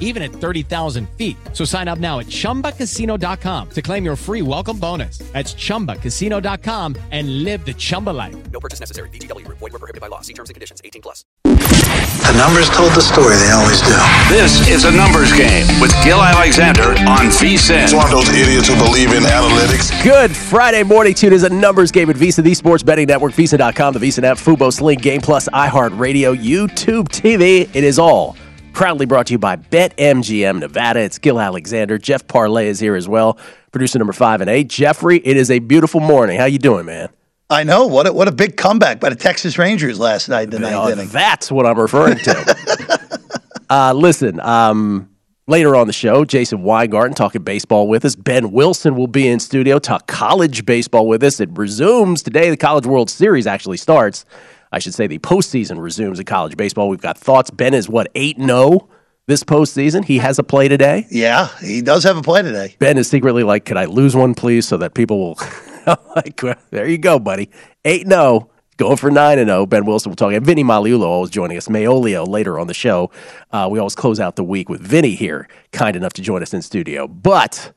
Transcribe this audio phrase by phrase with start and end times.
[0.00, 1.36] even at 30,000 feet.
[1.52, 5.18] So sign up now at chumbacasino.com to claim your free welcome bonus.
[5.32, 8.50] That's chumbacasino.com and live the Chumba life.
[8.50, 9.08] No purchase necessary.
[9.10, 9.58] VGW Group.
[9.58, 10.20] Void were prohibited by law.
[10.20, 10.82] See terms and conditions.
[10.84, 11.24] 18 plus.
[11.44, 13.36] The numbers told the story.
[13.36, 13.96] They always do.
[14.28, 17.84] This is a numbers game with Gill Alexander on VSIN.
[17.84, 19.90] It's one of those idiots who believe in analytics.
[20.04, 23.94] Good Friday morning tune is a numbers game at VSiN, the sports betting network, VSiN.com,
[23.94, 27.68] the VSiN app, Fubo, Sling, Game Plus, iHeartRadio, YouTube TV.
[27.74, 28.36] It is all
[28.72, 31.00] proudly brought to you by BetMGM Nevada.
[31.00, 31.98] It's Gill Alexander.
[31.98, 33.38] Jeff Parlay is here as well.
[33.72, 34.68] Producer number five and eight.
[34.68, 36.38] Jeffrey, it is a beautiful morning.
[36.38, 37.08] How you doing, man?
[37.48, 40.58] I know what a, what a big comeback by the Texas Rangers last night the
[40.60, 41.08] ninth Uh, inning.
[41.08, 43.08] That's what I'm referring to.
[43.70, 45.10] uh, listen, um,
[45.48, 48.14] later on the show, Jason Weingarten talking baseball with us.
[48.14, 51.40] Ben Wilson will be in studio, talk college baseball with us.
[51.40, 52.50] It resumes today.
[52.50, 54.24] The College World Series actually starts.
[54.72, 56.88] I should say the postseason resumes in college baseball.
[56.88, 57.50] We've got thoughts.
[57.50, 58.88] Ben is what, 8 0
[59.26, 60.04] this postseason?
[60.04, 61.06] He has a play today.
[61.10, 62.76] Yeah, he does have a play today.
[62.78, 65.38] Ben is secretly like, Could I lose one, please, so that people will.
[66.16, 67.50] like, well, there you go, buddy.
[67.84, 68.50] 8 0.
[68.76, 69.66] Going for 9 0.
[69.66, 70.32] Ben Wilson will talk.
[70.32, 71.68] And Vinny Magliulo always joining us.
[71.68, 73.10] Magliulo later on the show.
[73.50, 76.54] Uh, we always close out the week with Vinny here, kind enough to join us
[76.54, 77.06] in studio.
[77.06, 77.72] But,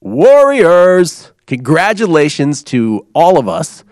[0.00, 3.84] Warriors, congratulations to all of us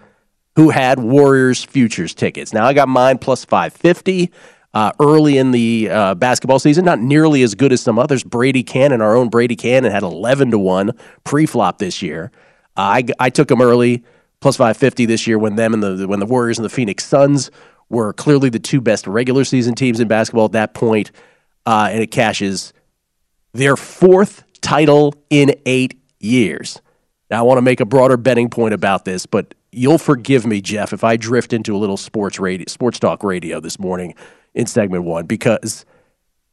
[0.57, 2.53] who had Warriors futures tickets.
[2.53, 4.31] Now, I got mine plus 550.
[4.75, 8.25] Uh, early in the uh, basketball season, not nearly as good as some others.
[8.25, 10.93] Brady Kannon, our own Brady Kannon, had 11 to 1
[11.25, 12.31] pre flop this year.
[12.75, 14.03] Uh, I, I took them early,
[14.41, 17.51] plus 550 this year when them and the when the Warriors and the Phoenix Suns
[17.91, 21.13] were clearly the two best regular season teams in basketball at that point,
[21.67, 22.73] uh, and it cashes
[23.53, 26.81] their fourth title in eight years.
[27.31, 30.61] Now, I want to make a broader betting point about this, but you'll forgive me,
[30.61, 34.15] Jeff, if I drift into a little sports radio, sports talk radio this morning
[34.55, 35.85] in segment one, because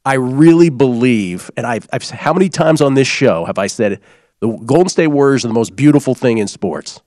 [0.06, 4.00] I really believe, and I've, I've how many times on this show have I said
[4.40, 7.02] the Golden State Warriors are the most beautiful thing in sports,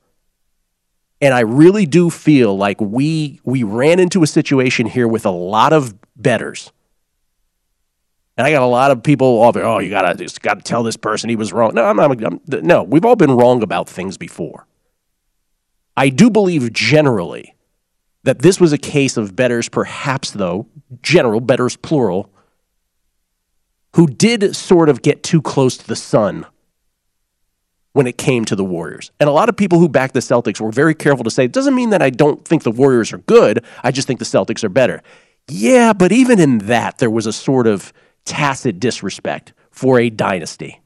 [1.20, 5.30] and I really do feel like we we ran into a situation here with a
[5.30, 6.72] lot of betters.
[8.36, 9.64] And I got a lot of people all there.
[9.64, 11.74] Oh, you gotta just gotta tell this person he was wrong.
[11.74, 12.22] No, I'm not.
[12.24, 14.66] I'm, no, we've all been wrong about things before.
[15.96, 17.54] I do believe generally
[18.24, 20.66] that this was a case of betters, perhaps though
[21.02, 22.30] general betters plural,
[23.94, 26.46] who did sort of get too close to the sun
[27.92, 29.10] when it came to the Warriors.
[29.20, 31.52] And a lot of people who back the Celtics were very careful to say, it
[31.52, 33.64] doesn't mean that I don't think the Warriors are good.
[33.82, 35.02] I just think the Celtics are better.
[35.48, 37.92] Yeah, but even in that, there was a sort of
[38.24, 40.80] tacit disrespect for a dynasty.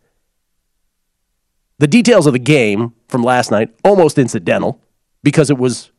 [1.78, 4.80] The details of the game from last night, almost incidental,
[5.22, 5.90] because it was,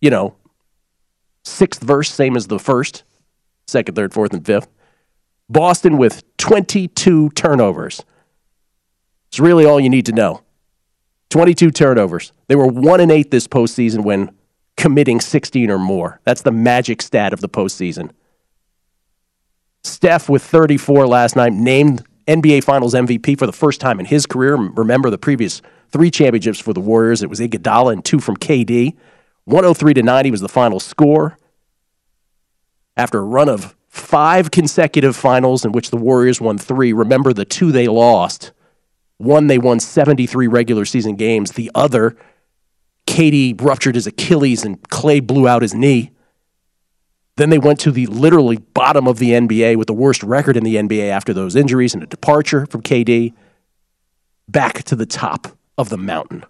[0.00, 0.36] you know,
[1.44, 3.04] sixth verse, same as the first,
[3.66, 4.68] second, third, fourth, and fifth.
[5.48, 8.04] Boston with 22 turnovers.
[9.28, 10.42] It's really all you need to know.
[11.30, 12.32] 22 turnovers.
[12.48, 14.34] They were 1 and 8 this postseason when
[14.76, 16.20] committing 16 or more.
[16.24, 18.10] That's the magic stat of the postseason.
[19.84, 24.24] Steph with 34 last night, named NBA Finals MVP for the first time in his
[24.24, 24.54] career.
[24.54, 27.22] Remember the previous three championships for the Warriors.
[27.22, 28.96] It was Iguodala and two from KD.
[29.44, 31.36] 103 to 90 was the final score.
[32.96, 37.44] After a run of five consecutive finals in which the Warriors won three, remember the
[37.44, 38.52] two they lost.
[39.18, 41.52] One, they won 73 regular season games.
[41.52, 42.16] The other,
[43.08, 46.12] KD ruptured his Achilles and Klay blew out his knee.
[47.40, 50.62] Then they went to the literally bottom of the NBA with the worst record in
[50.62, 53.32] the NBA after those injuries and a departure from KD.
[54.46, 56.44] Back to the top of the mountain.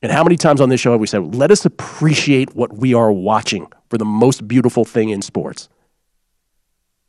[0.00, 2.94] And how many times on this show have we said, let us appreciate what we
[2.94, 5.68] are watching for the most beautiful thing in sports?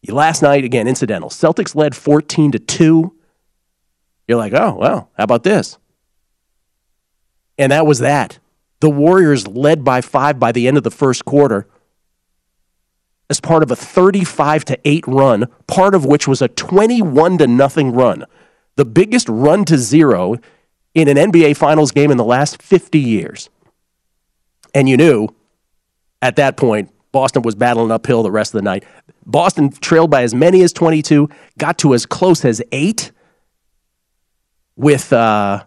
[0.05, 1.29] Last night, again, incidental.
[1.29, 3.15] Celtics led 14 to 2.
[4.27, 5.77] You're like, oh, well, how about this?
[7.57, 8.39] And that was that.
[8.81, 11.65] The Warriors led by five by the end of the first quarter
[13.29, 17.47] as part of a 35 to 8 run, part of which was a 21 to
[17.47, 18.25] nothing run.
[18.75, 20.37] The biggest run to zero
[20.95, 23.49] in an NBA Finals game in the last 50 years.
[24.73, 25.29] And you knew
[26.21, 28.83] at that point, Boston was battling uphill the rest of the night.
[29.25, 33.11] Boston trailed by as many as 22, got to as close as eight
[34.75, 35.63] with uh,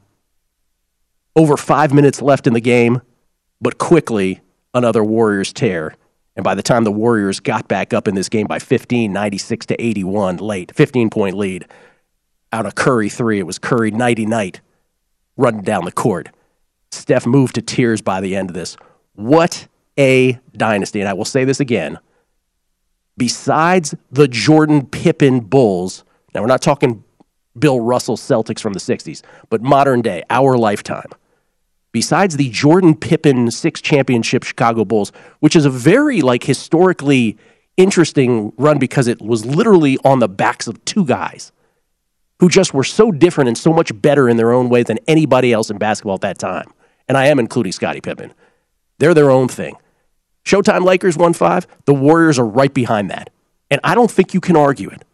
[1.37, 3.03] over five minutes left in the game,
[3.61, 4.41] but quickly
[4.75, 5.95] another Warriors tear.
[6.37, 9.67] And by the time the Warriors got back up in this game by 15, 96
[9.67, 11.67] to 81, late, 15 point lead
[12.53, 14.61] out of Curry three, it was Curry nighty night
[15.37, 16.29] running down the court.
[16.91, 18.77] Steph moved to tears by the end of this.
[19.15, 19.67] What
[19.99, 21.01] a dynasty.
[21.01, 21.99] And I will say this again.
[23.17, 27.05] Besides the Jordan Pippen Bulls, now we're not talking
[27.59, 31.11] Bill Russell Celtics from the 60s, but modern day, our lifetime.
[31.93, 37.37] Besides the Jordan Pippen six championship Chicago Bulls, which is a very like historically
[37.77, 41.53] interesting run because it was literally on the backs of two guys
[42.41, 45.53] who just were so different and so much better in their own way than anybody
[45.53, 46.73] else in basketball at that time.
[47.09, 48.33] And I am including Scottie Pippen.
[48.99, 49.77] They're their own thing.
[50.45, 51.67] Showtime Lakers won five.
[51.85, 53.31] The Warriors are right behind that.
[53.71, 55.05] And I don't think you can argue it.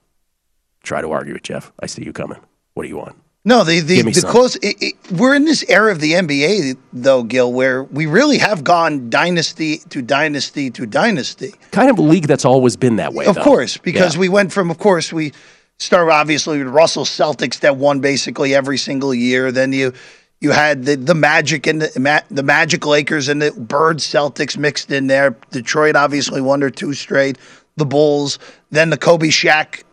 [0.83, 1.73] Try to argue it, Jeff.
[1.81, 2.39] I see you coming.
[2.75, 3.17] What do you want?
[3.49, 4.57] No, the the, the close.
[4.57, 8.63] It, it, we're in this era of the NBA, though, Gill, where we really have
[8.63, 11.55] gone dynasty to dynasty to dynasty.
[11.71, 13.25] Kind of a league that's always been that way.
[13.25, 13.43] Of though.
[13.43, 14.21] course, because Yeah.
[14.21, 15.33] we went from, of course, we
[15.79, 19.51] started obviously with Russell Celtics that won basically every single year.
[19.51, 19.95] Then you
[20.41, 24.59] you had the the Magic and the, Ma- the Magic Lakers and the Bird Celtics
[24.59, 25.35] mixed in there.
[25.53, 27.39] Detroit obviously won their two straight.
[27.77, 28.39] The Bulls,
[28.71, 29.85] then the Kobe Shaq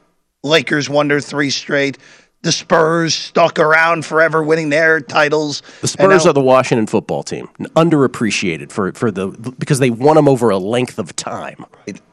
[0.44, 1.98] Lakers won their three straight.
[2.46, 5.64] The Spurs stuck around forever, winning their titles.
[5.82, 10.28] The Spurs are the Washington football team, underappreciated for for the because they won them
[10.28, 11.66] over a length of time.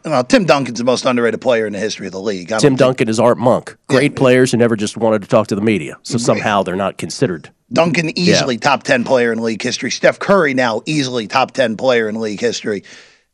[0.06, 2.50] Well, Tim Duncan's the most underrated player in the history of the league.
[2.50, 5.48] I Tim think- Duncan is Art Monk, great players who never just wanted to talk
[5.48, 7.50] to the media, so somehow they're not considered.
[7.70, 9.90] Duncan easily top 10 player in league history.
[9.90, 12.84] Steph Curry now easily top 10 player in league history.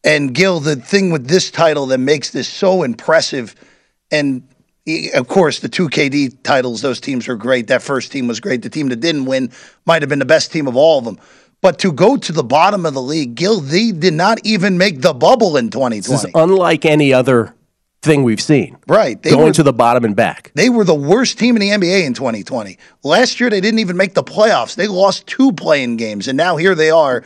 [0.02, 3.54] And Gill, the thing with this title that makes this so impressive,
[4.10, 4.42] and
[5.14, 7.66] of course the two KD titles, those teams were great.
[7.68, 8.62] That first team was great.
[8.62, 9.50] The team that didn't win
[9.86, 11.18] might have been the best team of all of them.
[11.60, 15.00] But to go to the bottom of the league, Gill, they did not even make
[15.00, 16.00] the bubble in 2020.
[16.00, 17.54] This is unlike any other
[18.00, 18.76] thing we've seen.
[18.86, 19.20] Right.
[19.20, 20.52] They Going were- to the bottom and back.
[20.54, 22.78] They were the worst team in the NBA in 2020.
[23.02, 24.76] Last year, they didn't even make the playoffs.
[24.76, 27.24] They lost two playing games, and now here they are,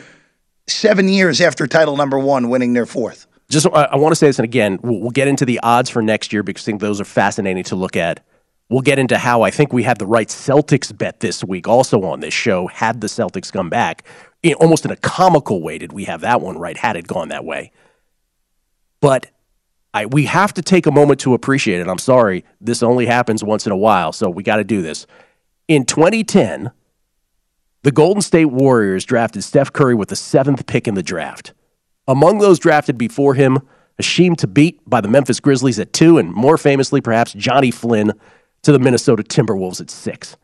[0.66, 3.26] seven years after title number one, winning their fourth.
[3.52, 5.90] Just I, I want to say this, and again, we'll, we'll get into the odds
[5.90, 8.24] for next year because I think those are fascinating to look at.
[8.70, 12.02] We'll get into how I think we had the right Celtics bet this week, also
[12.04, 12.66] on this show.
[12.68, 14.04] Had the Celtics come back,
[14.42, 16.78] in, almost in a comical way, did we have that one right?
[16.78, 17.72] Had it gone that way,
[19.00, 19.30] but
[19.92, 21.88] I we have to take a moment to appreciate it.
[21.88, 25.06] I'm sorry, this only happens once in a while, so we got to do this.
[25.68, 26.70] In 2010,
[27.82, 31.52] the Golden State Warriors drafted Steph Curry with the seventh pick in the draft.
[32.08, 33.58] Among those drafted before him,
[34.00, 38.12] Hasheem Thabeet by the Memphis Grizzlies at two, and more famously, perhaps Johnny Flynn
[38.62, 40.36] to the Minnesota Timberwolves at six.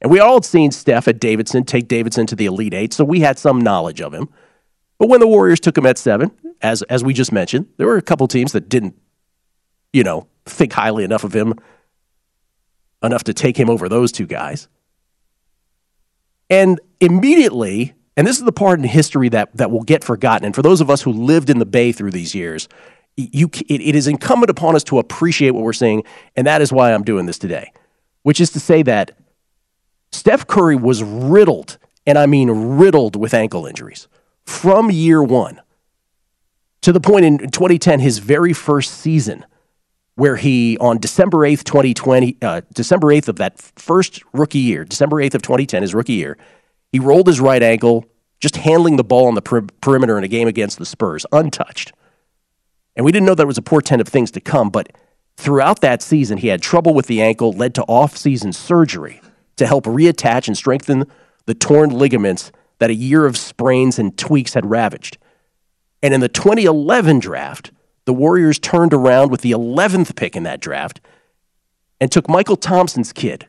[0.00, 3.04] And we all had seen Steph at Davidson take Davidson to the Elite Eight, so
[3.04, 4.28] we had some knowledge of him.
[4.98, 7.96] But when the Warriors took him at seven, as as we just mentioned, there were
[7.96, 8.96] a couple teams that didn't,
[9.92, 11.54] you know, think highly enough of him,
[13.02, 14.68] enough to take him over those two guys.
[16.50, 20.44] And immediately, and this is the part in history that that will get forgotten.
[20.44, 22.68] And for those of us who lived in the Bay through these years,
[23.16, 26.02] you it, it is incumbent upon us to appreciate what we're seeing,
[26.36, 27.72] and that is why I'm doing this today,
[28.24, 29.12] which is to say that
[30.10, 34.08] Steph Curry was riddled, and I mean riddled with ankle injuries
[34.44, 35.60] from year one
[36.80, 39.46] to the point in 2010, his very first season,
[40.16, 45.16] where he, on December 8th, 2020, uh, December 8th of that first rookie year, December
[45.18, 46.36] 8th of 2010, his rookie year,
[46.92, 48.06] he rolled his right ankle,
[48.40, 51.92] just handling the ball on the per- perimeter in a game against the Spurs, untouched.
[52.96, 54.90] And we didn't know that was a portent of things to come, but
[55.36, 59.20] throughout that season, he had trouble with the ankle, led to off-season surgery
[59.56, 61.04] to help reattach and strengthen
[61.46, 65.18] the torn ligaments that a year of sprains and tweaks had ravaged.
[66.02, 67.72] And in the 2011 draft,
[68.04, 71.00] the Warriors turned around with the 11th pick in that draft
[72.00, 73.48] and took Mychal Thompson's kid,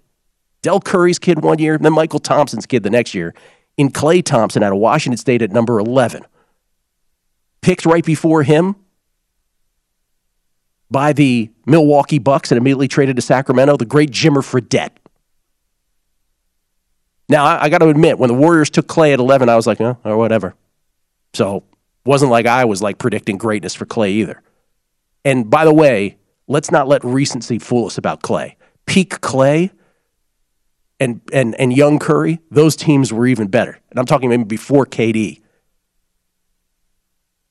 [0.61, 3.33] Del Curry's kid one year, then Mychal Thompson's kid the next year,
[3.77, 6.25] in Klay Thompson out of Washington State at number 11.
[7.61, 8.75] Picked right before him
[10.91, 14.91] by the Milwaukee Bucks and immediately traded to Sacramento, the great Jimmer Fredette.
[17.29, 19.67] Now, I, I got to admit, when the Warriors took Klay at 11, I was
[19.67, 20.55] like, oh, or whatever.
[21.33, 21.63] So
[22.05, 24.41] wasn't like I was like predicting greatness for Klay either.
[25.23, 28.55] And by the way, let's not let recency fool us about Klay.
[28.87, 29.69] Peak Klay
[30.99, 33.79] and and and young Curry, those teams were even better.
[33.89, 35.41] And I'm talking maybe before KD.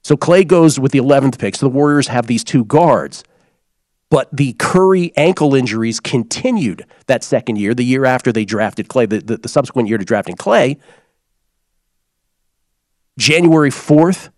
[0.02, 1.56] So Klay goes with the 11th pick.
[1.56, 3.24] So the Warriors have these two guards.
[4.10, 9.08] But the Curry ankle injuries continued that second year, the year after they drafted Klay,
[9.08, 10.78] the, the, the subsequent year to drafting Klay.
[13.18, 14.30] January 4th,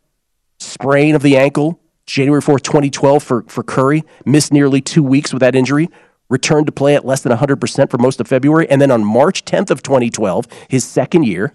[0.58, 1.80] sprain of the ankle.
[2.06, 4.02] January 4th, 2012 for, for Curry.
[4.24, 5.88] Missed nearly two weeks with that injury.
[6.30, 8.66] Returned to play at less than 100% for most of February.
[8.70, 11.52] And then on March 10th of 2012, his second year,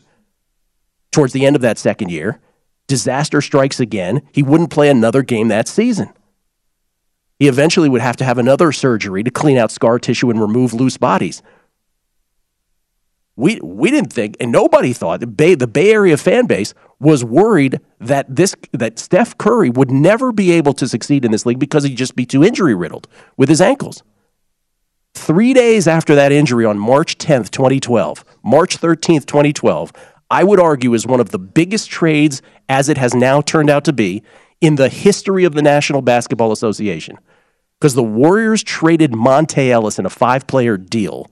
[1.12, 2.40] towards the end of that second year,
[2.88, 4.22] disaster strikes again.
[4.32, 6.14] He wouldn't play another game that season.
[7.40, 10.74] He eventually would have to have another surgery to clean out scar tissue and remove
[10.74, 11.42] loose bodies.
[13.38, 17.26] We, we didn't think, and nobody thought, the Bay, the Bay Area fan base was
[17.26, 21.60] worried that this that Steph Curry would never be able to succeed in this league
[21.60, 24.04] because he'd just be too injury riddled with his ankles.
[25.16, 29.94] Three days after that injury on March 10th, 2012, March 13th, 2012,
[30.30, 33.86] I would argue is one of the biggest trades, as it has now turned out
[33.86, 34.24] to be,
[34.60, 37.18] in the history of the National Basketball Association.
[37.80, 41.32] Because the Warriors traded Monta Ellis in a five player deal.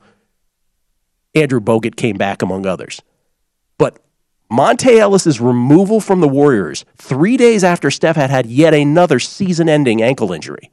[1.36, 3.02] Andrew Bogut came back, among others.
[3.78, 4.00] But
[4.52, 9.68] Monta Ellis's removal from the Warriors three days after Steph had had yet another season
[9.68, 10.72] ending ankle injury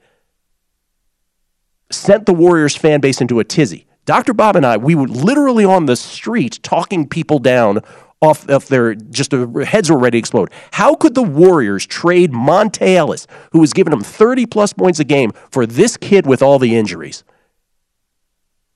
[1.90, 3.86] sent the Warriors fan base into a tizzy.
[4.04, 4.32] Dr.
[4.32, 7.80] Bob and I, we were literally on the street talking people down
[8.22, 10.50] off of their just heads were ready to explode.
[10.72, 15.04] How could the Warriors trade Monta Ellis, who was giving them 30 plus points a
[15.04, 17.24] game, for this kid with all the injuries?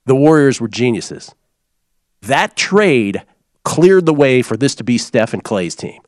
[0.07, 1.35] The Warriors were geniuses.
[2.23, 3.23] That trade
[3.65, 6.01] cleared the way for this to be Steph and Klay's team.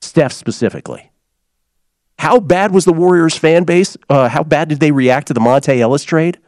[0.00, 1.10] Steph specifically.
[2.18, 3.96] How bad was the Warriors fan base?
[4.08, 6.38] Uh, how bad did they react to the Monta Ellis trade?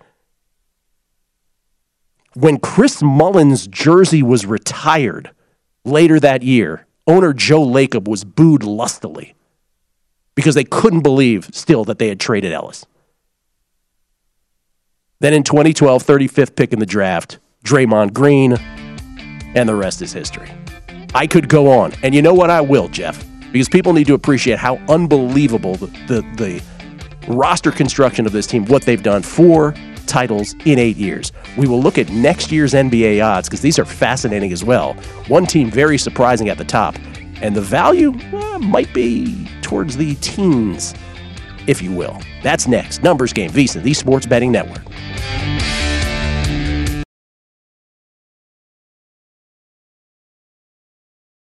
[2.34, 5.30] When Chris Mullin's jersey was retired
[5.84, 9.34] later that year, owner Joe Lacob was booed lustily
[10.34, 12.86] because they couldn't believe still that they had traded Ellis.
[15.20, 18.54] Then in 2012, 35th pick in the draft, Draymond Green,
[19.54, 20.50] and the rest is history.
[21.14, 21.92] I could go on.
[22.02, 22.48] And you know what?
[22.48, 23.22] I will, Jeff,
[23.52, 26.62] because people need to appreciate how unbelievable the, the, the
[27.28, 29.22] roster construction of this team, what they've done.
[29.22, 29.74] Four
[30.12, 31.32] titles in eight years.
[31.56, 34.92] We will look at next year's NBA odds because these are fascinating as well.
[35.26, 36.94] One team very surprising at the top,
[37.40, 40.94] and the value eh, might be towards the teens,
[41.66, 42.20] if you will.
[42.42, 43.02] That's next.
[43.02, 44.82] Numbers Game, VSiN, the Sports Betting Network.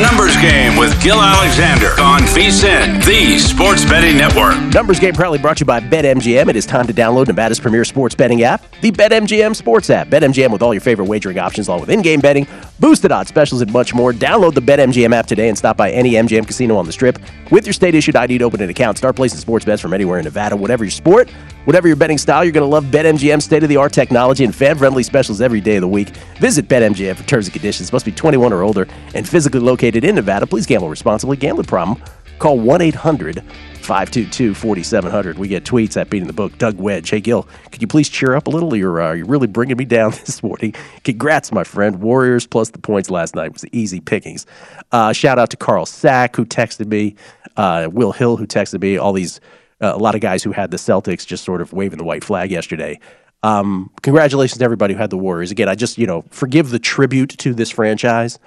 [0.00, 4.58] Numbers game with Gill Alexander on VSIN, the Sports Betting Network.
[4.72, 6.48] Numbers game proudly brought to you by BetMGM.
[6.48, 10.06] It is time to download Nevada's premier sports betting app, the BetMGM Sports app.
[10.06, 12.46] BetMGM with all your favorite wagering options, along with in-game betting,
[12.78, 14.14] boosted odds specials, and much more.
[14.14, 17.18] Download the BetMGM app today and stop by any MGM casino on the Strip
[17.50, 18.96] with your state-issued ID to open an account.
[18.96, 20.56] Start placing sports bets from anywhere in Nevada.
[20.56, 21.30] Whatever your sport,
[21.64, 25.60] whatever your betting style, you're going to love BetMGM state-of-the-art technology and fan-friendly specials every
[25.60, 26.10] day of the week.
[26.38, 27.92] Visit BetMGM for terms and conditions.
[27.92, 30.46] Must be 21 or older and physically located in Nevada.
[30.46, 31.36] Please gamble responsibly.
[31.36, 32.02] Gambling problem?
[32.38, 33.44] Call 1 800
[33.80, 35.38] 522 4700.
[35.38, 36.56] We get tweets at Beating the Book.
[36.58, 37.10] Doug Wedge.
[37.10, 38.74] Hey, Gill, could you please cheer up a little?
[38.76, 40.74] You're, uh, you're really bringing me down this morning.
[41.04, 42.00] Congrats, my friend.
[42.00, 44.46] Warriors plus the points last night was easy pickings.
[44.92, 47.16] Uh, shout out to Carl Sack, who texted me,
[47.56, 49.40] uh, Will Hill, who texted me, all these,
[49.80, 52.24] uh, a lot of guys who had the Celtics just sort of waving the white
[52.24, 53.00] flag yesterday.
[53.42, 55.50] Um, congratulations to everybody who had the Warriors.
[55.50, 58.38] Again, I just, you know, forgive the tribute to this franchise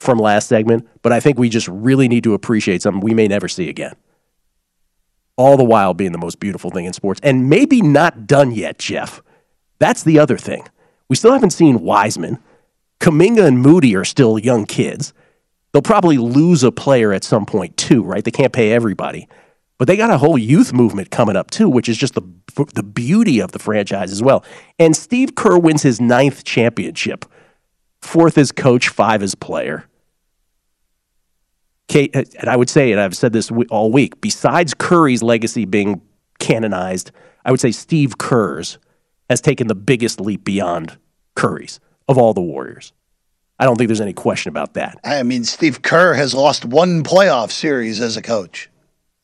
[0.00, 3.28] from last segment, but I think we just really need to appreciate something we may
[3.28, 3.94] never see again.
[5.36, 8.78] All the while being the most beautiful thing in sports, and maybe not done yet,
[8.78, 9.22] Jeff.
[9.78, 10.66] That's the other thing.
[11.08, 12.38] We still haven't seen Wiseman.
[13.00, 15.14] Kuminga and Moody are still young kids.
[15.72, 18.24] They'll probably lose a player at some point too, right?
[18.24, 19.28] They can't pay everybody.
[19.80, 22.20] But they got a whole youth movement coming up too, which is just the
[22.74, 24.44] the beauty of the franchise as well.
[24.78, 27.24] And Steve Kerr wins his ninth championship,
[28.02, 29.86] fourth as coach, five as player.
[31.88, 36.02] Kate, and I would say, and I've said this all week, besides Curry's legacy being
[36.38, 37.10] canonized,
[37.46, 38.76] I would say Steve Kerr's
[39.30, 40.98] has taken the biggest leap beyond
[41.36, 42.92] Curry's of all the Warriors.
[43.58, 44.98] I don't think there's any question about that.
[45.04, 48.68] I mean, Steve Kerr has lost one playoff series as a coach.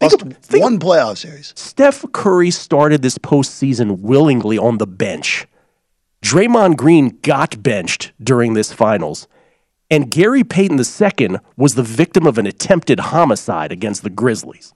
[0.01, 1.53] Lost think one playoff series.
[1.57, 5.47] Steph Curry started this postseason willingly on the bench.
[6.23, 9.27] Draymond Green got benched during this finals.
[9.91, 14.75] And Gary Payton II was the victim of an attempted homicide against the Grizzlies.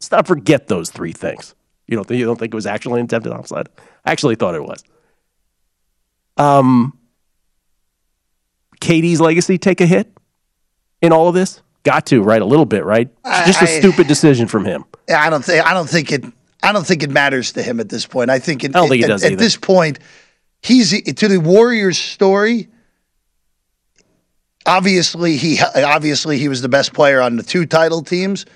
[0.00, 1.54] Let's not forget those three things.
[1.86, 3.68] You don't think you don't think it was actually an attempted homicide?
[4.04, 4.82] I actually thought it was.
[6.36, 6.98] Um,
[8.80, 10.12] KD's legacy take a hit
[11.00, 11.62] in all of this?
[11.84, 12.40] Got to, right?
[12.40, 13.08] A little bit, right?
[13.46, 14.84] Just a stupid decision from him.
[15.08, 16.24] I don't think I don't think it
[16.62, 18.30] I don't think it matters to him at this point.
[18.30, 19.98] I think, it, I don't think it, does at, at this point
[20.62, 22.68] he's to the Warriors story
[24.66, 28.46] obviously he obviously he was the best player on the two title teams.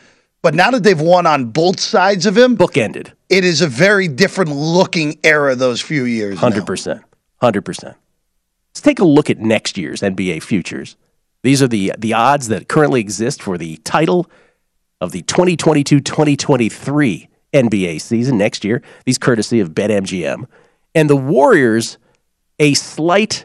[0.43, 3.13] But now that they've won on both sides of him, bookended.
[3.29, 6.39] It is a very different looking era those few years.
[6.39, 7.03] Hundred percent,
[7.41, 7.97] hundred percent.
[8.71, 10.97] Let's take a look at next year's NBA futures.
[11.47, 14.29] These are the the odds that currently exist for the title
[15.01, 18.83] of the 2022-2023 NBA season next year.
[19.05, 20.49] These courtesy of BetMGM
[20.95, 21.97] and the Warriors.
[22.59, 23.45] A slight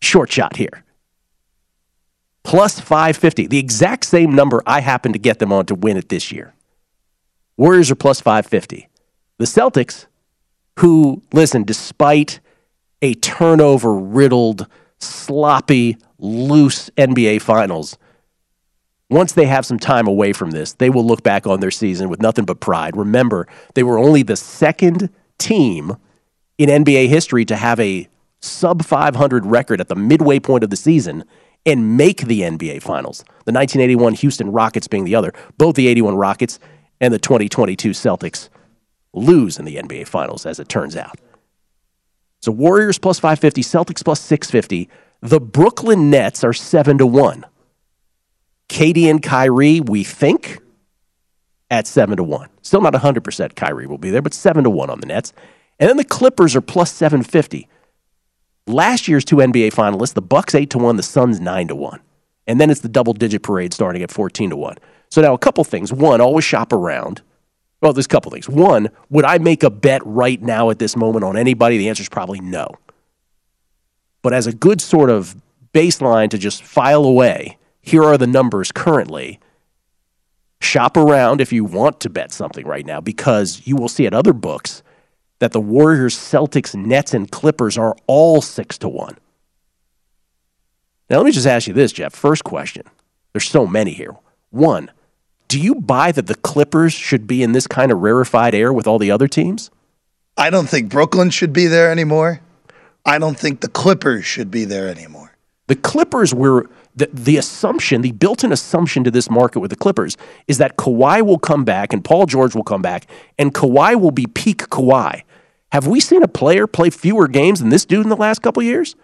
[0.00, 0.82] short shot here
[2.42, 6.08] plus 550, the exact same number I happened to get them on to win it
[6.08, 6.52] this year.
[7.56, 8.88] Warriors are plus 550.
[9.38, 10.06] The Celtics,
[10.80, 12.40] who, listen, despite
[13.02, 14.66] a turnover riddled,
[14.98, 17.98] sloppy, loose NBA Finals,
[19.08, 22.08] once they have some time away from this, they will look back on their season
[22.08, 22.96] with nothing but pride.
[22.96, 25.96] Remember, they were only the second team
[26.58, 28.08] in NBA history to have a
[28.40, 31.24] sub 500 record at the midway point of the season
[31.66, 33.18] and make the NBA Finals.
[33.44, 35.32] The 1981 Houston Rockets being the other.
[35.58, 36.58] Both the 81 Rockets
[37.00, 38.48] and the 2022 Celtics
[39.12, 41.18] lose in the NBA Finals, as it turns out.
[42.40, 44.88] So Warriors plus 550, Celtics plus 650.
[45.22, 47.44] The Brooklyn Nets are 7 to 1.
[48.68, 50.60] KD and Kyrie, we think,
[51.70, 52.48] at 7 to 1.
[52.62, 55.32] Still not 100% Kyrie will be there, but 7 to 1 on the Nets.
[55.78, 57.68] And then the Clippers are plus 750.
[58.66, 62.00] Last year's two NBA finalists, the Bucks eight to one, the Suns nine to one,
[62.46, 64.76] and then it's the double digit parade starting at fourteen to one.
[65.08, 65.92] So now a couple things.
[65.92, 67.22] One, always shop around.
[67.80, 68.48] Well, there's a couple things.
[68.48, 71.78] One, would I make a bet right now at this moment on anybody?
[71.78, 72.68] The answer is probably no.
[74.22, 75.36] But as a good sort of
[75.72, 79.40] baseline to just file away, here are the numbers currently.
[80.60, 84.12] Shop around if you want to bet something right now because you will see at
[84.12, 84.82] other books
[85.38, 89.16] that the Warriors, Celtics, Nets, and Clippers are all six to one.
[91.08, 92.14] Now, let me just ask you this, Jeff.
[92.14, 92.82] First question.
[93.32, 94.14] There's so many here.
[94.50, 94.90] One,
[95.48, 98.86] do you buy that the Clippers should be in this kind of rarefied air with
[98.86, 99.70] all the other teams?
[100.36, 102.40] I don't think Brooklyn should be there anymore.
[103.04, 105.34] I don't think the Clippers should be there anymore.
[105.66, 109.76] The Clippers were the, the assumption, the built in assumption to this market with the
[109.76, 110.16] Clippers
[110.48, 113.06] is that Kawhi will come back and Paul George will come back
[113.38, 115.22] and Kawhi will be peak Kawhi.
[115.72, 118.62] Have we seen a player play fewer games than this dude in the last couple
[118.62, 118.96] years?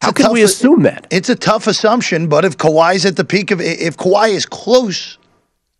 [0.00, 1.06] How can we assume that?
[1.10, 5.18] It's a tough assumption, but if Kawhi's at the peak of if Kawhi is close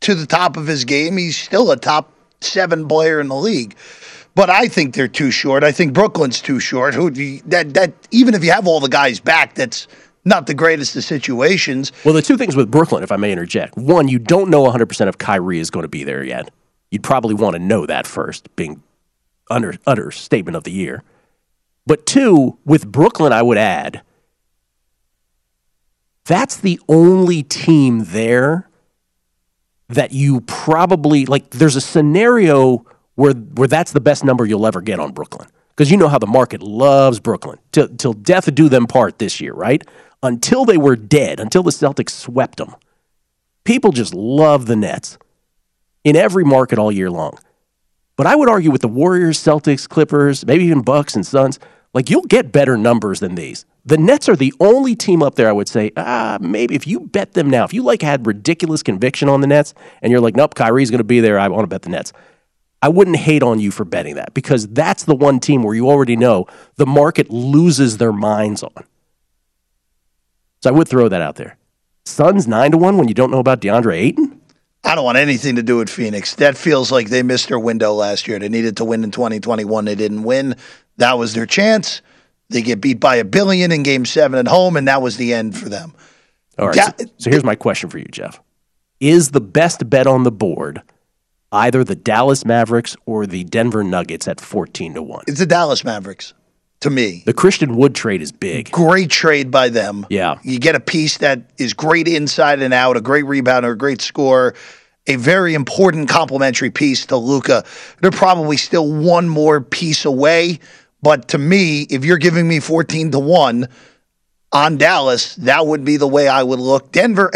[0.00, 3.76] to the top of his game, he's still a top seven player in the league.
[4.34, 5.62] But I think they're too short.
[5.62, 6.94] I think Brooklyn's too short.
[6.94, 9.86] Who that that even if you have all the guys back, that's
[10.24, 11.92] not the greatest of situations.
[12.04, 13.76] Well, the two things with Brooklyn, if I may interject.
[13.76, 16.50] One, you don't know 100% if Kyrie is going to be there yet.
[16.90, 18.82] You'd probably want to know that first, being
[19.50, 21.02] under utter statement of the year.
[21.86, 24.02] But two, with Brooklyn, I would add,
[26.24, 28.70] that's the only team there
[29.90, 31.50] that you probably like.
[31.50, 35.90] There's a scenario where where that's the best number you'll ever get on Brooklyn because
[35.90, 39.52] you know how the market loves Brooklyn till till death do them part this year,
[39.52, 39.82] right?
[40.22, 42.74] Until they were dead, until the Celtics swept them,
[43.64, 45.18] people just love the Nets
[46.02, 47.38] in every market all year long.
[48.16, 51.58] But I would argue with the Warriors, Celtics, Clippers, maybe even Bucks and Suns,
[51.92, 53.66] like you'll get better numbers than these.
[53.84, 57.00] The Nets are the only team up there I would say, ah, maybe if you
[57.00, 60.36] bet them now, if you like had ridiculous conviction on the Nets and you're like,
[60.36, 62.12] nope, Kyrie's going to be there, I want to bet the Nets.
[62.84, 65.88] I wouldn't hate on you for betting that because that's the one team where you
[65.88, 68.84] already know the market loses their minds on.
[70.60, 71.56] So I would throw that out there.
[72.04, 74.38] Suns 9 to 1 when you don't know about DeAndre Ayton?
[74.84, 76.34] I don't want anything to do with Phoenix.
[76.34, 78.38] That feels like they missed their window last year.
[78.38, 79.86] They needed to win in 2021.
[79.86, 80.54] They didn't win.
[80.98, 82.02] That was their chance.
[82.50, 85.32] They get beat by a billion in game seven at home, and that was the
[85.32, 85.94] end for them.
[86.58, 86.76] All right.
[86.76, 88.42] Da- so, so here's my question for you, Jeff.
[89.00, 90.82] Is the best bet on the board
[91.54, 95.24] either the Dallas Mavericks or the Denver Nuggets at 14 to 1?
[95.28, 96.34] It's the Dallas Mavericks
[96.80, 97.22] to me.
[97.24, 98.70] The Christian Wood trade is big.
[98.70, 100.06] Great trade by them.
[100.10, 100.38] Yeah.
[100.42, 104.02] You get a piece that is great inside and out, a great rebounder, a great
[104.02, 104.54] scorer,
[105.06, 107.64] a very important complementary piece to Luka.
[108.00, 110.58] They're probably still one more piece away,
[111.02, 113.68] but to me, if you're giving me 14 to 1
[114.52, 116.92] on Dallas, that would be the way I would look.
[116.92, 117.30] Denver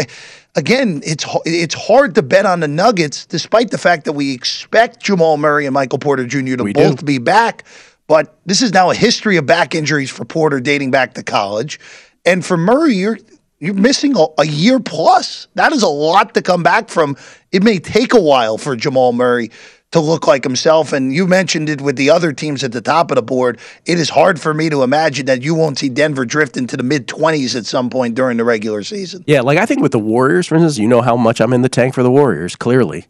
[0.55, 5.01] again, it's it's hard to bet on the Nuggets despite the fact that we expect
[5.01, 6.55] Jamal Murray and Michael Porter Jr.
[6.57, 7.05] to We both do.
[7.05, 7.65] be back.
[8.07, 11.79] But this is now a history of back injuries for Porter dating back to college.
[12.25, 13.19] And for Murray, you're
[13.59, 15.47] you're missing a, a year plus.
[15.55, 17.17] That is a lot to come back from.
[17.51, 19.51] It may take a while for Jamal Murray
[19.91, 20.93] to look like himself.
[20.93, 23.59] And you mentioned it with the other teams at the top of the board.
[23.85, 26.83] It is hard for me to imagine that you won't see Denver drift into the
[26.83, 29.23] mid 20s at some point during the regular season.
[29.25, 31.61] Yeah, like I think with the Warriors, for instance, you know how much I'm in
[31.61, 33.07] the tank for the Warriors, clearly.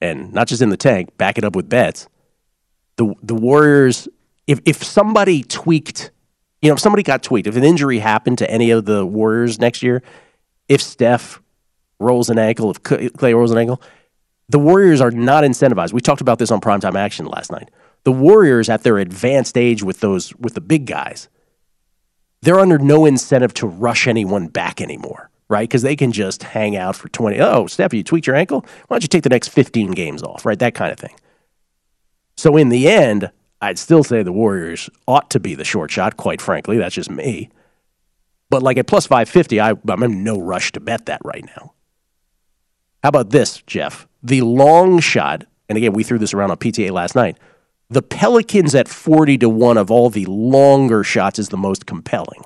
[0.00, 2.08] And not just in the tank, back it up with bets.
[2.96, 4.08] The the Warriors,
[4.46, 6.10] if if somebody tweaked,
[6.60, 9.58] you know, if somebody got tweaked, if an injury happened to any of the Warriors
[9.58, 10.02] next year,
[10.68, 11.40] if Steph
[11.98, 13.80] rolls an ankle, if Klay rolls an ankle,
[14.48, 15.92] the Warriors are not incentivized.
[15.92, 17.70] We talked about this on primetime action last night.
[18.04, 21.28] The Warriors at their advanced age with those with the big guys,
[22.42, 25.68] they're under no incentive to rush anyone back anymore, right?
[25.68, 27.40] Because they can just hang out for 20.
[27.40, 28.60] Oh, Steph, you tweaked your ankle?
[28.88, 30.58] Why don't you take the next 15 games off, right?
[30.58, 31.14] That kind of thing.
[32.36, 33.30] So in the end,
[33.62, 36.76] I'd still say the Warriors ought to be the short shot, quite frankly.
[36.76, 37.48] That's just me.
[38.50, 41.72] But like at plus 550, I, I'm in no rush to bet that right now.
[43.02, 44.06] How about this, Jeff?
[44.24, 47.38] The long shot, and again, we threw this around on PTA last night.
[47.90, 52.42] The Pelicans at 40 to 1 of all the longer shots is the most compelling.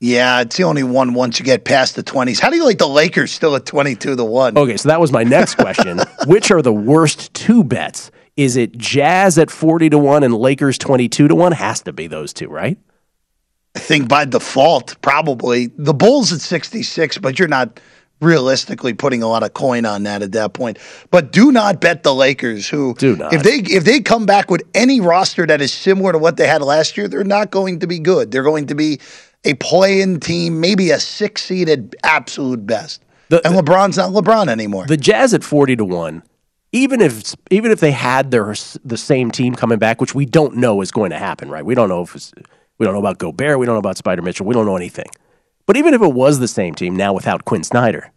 [0.00, 2.40] Yeah, it's the only one once you get past the 20s.
[2.40, 4.58] How do you like the Lakers still at 22 to 1?
[4.58, 6.00] Okay, so that was my next question.
[6.26, 8.10] Which are the worst two bets?
[8.36, 11.52] Is it Jazz at 40 to 1 and Lakers 22 to 1?
[11.52, 12.76] Has to be those two, right?
[13.76, 15.68] I think by default, probably.
[15.76, 17.78] The Bulls at 66, but you're not
[18.22, 20.78] realistically putting a lot of coin on that at that point.
[21.10, 23.32] But do not bet the Lakers who Do not.
[23.32, 26.46] if they if they come back with any roster that is similar to what they
[26.46, 28.30] had last year, they're not going to be good.
[28.30, 29.00] They're going to be
[29.44, 33.02] a play-in team, maybe a six seed at absolute best.
[33.30, 34.86] and LeBron's not LeBron anymore.
[34.86, 36.22] The Jazz at forty to one,
[36.70, 38.54] even if even if they had their
[38.84, 41.64] the same team coming back, which we don't know is going to happen, right?
[41.64, 42.32] We don't know if it's,
[42.78, 45.06] we don't know about Gobert, we don't know about Spider Mitchell, we don't know anything.
[45.66, 48.12] But even if it was the same team now without Quin Snyder,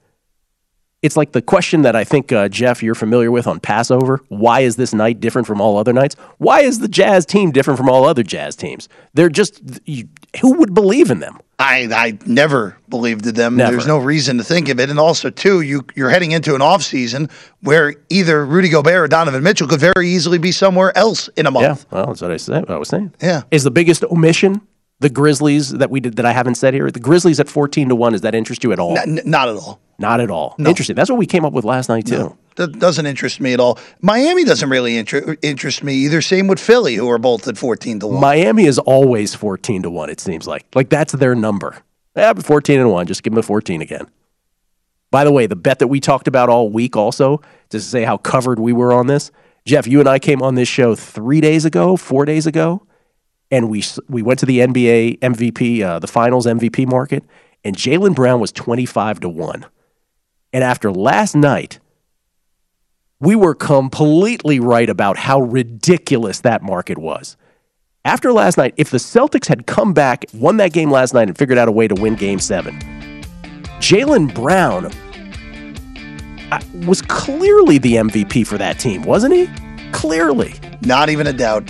[1.06, 4.22] it's like the question that I think uh, Jeff you're familiar with on Passover.
[4.30, 6.16] Why is this night different from all other nights?
[6.40, 8.90] Why is the Jazz team different from all other Jazz teams?
[9.14, 10.10] They're just you,
[10.42, 11.38] who would believe in them?
[11.60, 13.56] I I never believed in them.
[13.56, 13.72] Never.
[13.72, 14.90] There's no reason to think of it.
[14.90, 17.30] And also, too, you you're heading into an off season
[17.62, 21.52] where either Rudy Gobert or Donovan Mitchell could very easily be somewhere else in a
[21.52, 21.86] month.
[21.92, 22.70] Yeah, well, that's what I said.
[22.70, 23.14] I was saying.
[23.22, 23.44] Yeah.
[23.52, 24.62] Is the biggest omission
[25.00, 26.90] the Grizzlies that we did that I haven't said here?
[26.90, 28.14] The Grizzlies at fourteen to one.
[28.14, 28.98] Does that interest you at all?
[28.98, 29.80] N- not at all.
[29.98, 30.56] Not at all.
[30.58, 30.70] No.
[30.70, 30.96] Interesting.
[30.96, 32.38] That's what we came up with last night too.
[32.56, 33.78] That doesn't interest me at all.
[34.02, 36.22] Miami doesn't really inter- interest me either.
[36.22, 38.22] Same with Philly, who are both at fourteen to one.
[38.22, 40.10] Miami is always fourteen to one.
[40.10, 41.78] It seems like like that's their number.
[42.16, 43.08] Yeah, but fourteen and one.
[43.08, 44.08] Just give them a fourteen again.
[45.12, 48.18] By the way, the bet that we talked about all week, also to say how
[48.18, 49.32] covered we were on this,
[49.66, 49.88] Jeff.
[49.88, 52.86] You and I came on this show three days ago, four days ago,
[53.52, 57.24] and we we went to the NBA MVP, uh, the Finals MVP market,
[57.64, 59.66] and Jaylen Brown was twenty five to one.
[60.54, 61.80] And after last night,
[63.20, 67.38] we were completely right about how ridiculous that market was.
[68.06, 71.38] After last night, if the Celtics had come back, won that game last night, and
[71.38, 72.80] figured out a way to win game seven,
[73.80, 74.92] Jaylen Brown
[76.52, 79.50] uh, was clearly the MVP for that team, wasn't he?
[79.92, 80.54] Clearly.
[80.82, 81.70] Not even a doubt.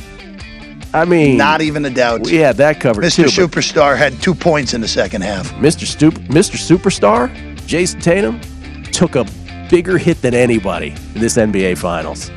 [0.96, 2.22] I mean, Not even a doubt.
[2.24, 3.30] we had that covered Mr.
[3.30, 3.48] too.
[3.48, 5.52] Superstar had two points in the second half.
[5.56, 5.84] Mr.
[5.86, 6.56] Stup- Mr.
[6.56, 7.30] Superstar,
[7.68, 8.40] Jayson Tatum,
[8.94, 9.26] took a
[9.70, 12.32] bigger hit than anybody in this NBA Finals.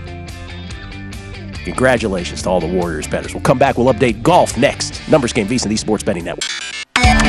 [1.64, 3.32] Congratulations to all the Warriors betters.
[3.32, 3.78] We'll come back.
[3.78, 5.06] We'll update golf next.
[5.08, 6.50] Numbers game, VSiN, the Sports Betting Network.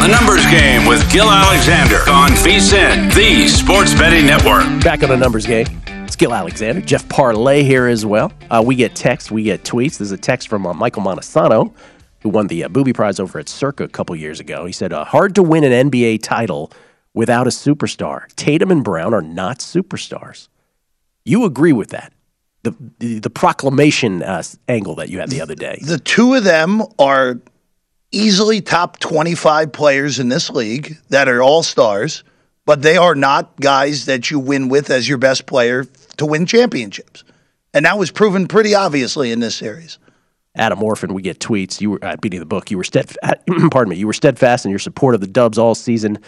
[0.01, 4.63] A numbers game with Gill Alexander on VSIN, the Sports Betting Network.
[4.81, 5.67] Back on a numbers game.
[5.87, 6.79] It's Gill Alexander.
[6.79, 8.31] Jeff Parlay here as well.
[8.49, 9.97] Uh, we get texts, we get tweets.
[9.97, 11.73] There's a text from uh, Michael Montesano,
[12.21, 14.65] who won the uh, Booby Prize over at Circa a couple years ago.
[14.65, 16.71] He said, uh, hard to win an NBA title
[17.13, 18.27] without a superstar.
[18.37, 20.47] Tatum and Brown are not superstars.
[21.25, 22.13] You agree with that?
[22.63, 25.79] The, the, the proclamation uh, angle that you had the other day.
[25.81, 27.41] The two of them are
[28.11, 32.23] easily top 25 players in this league that are all stars,
[32.65, 35.85] but they are not guys that you win with as your best player
[36.17, 37.23] to win championships.
[37.73, 39.99] And that was proven pretty obviously in this series.
[40.55, 41.79] Adam Orphan, we get tweets.
[41.79, 42.71] You were at beating the book.
[42.71, 43.19] You were steadfast.
[43.23, 43.97] Uh, pardon me.
[43.97, 46.19] You were steadfast in your support of the Dubs all season,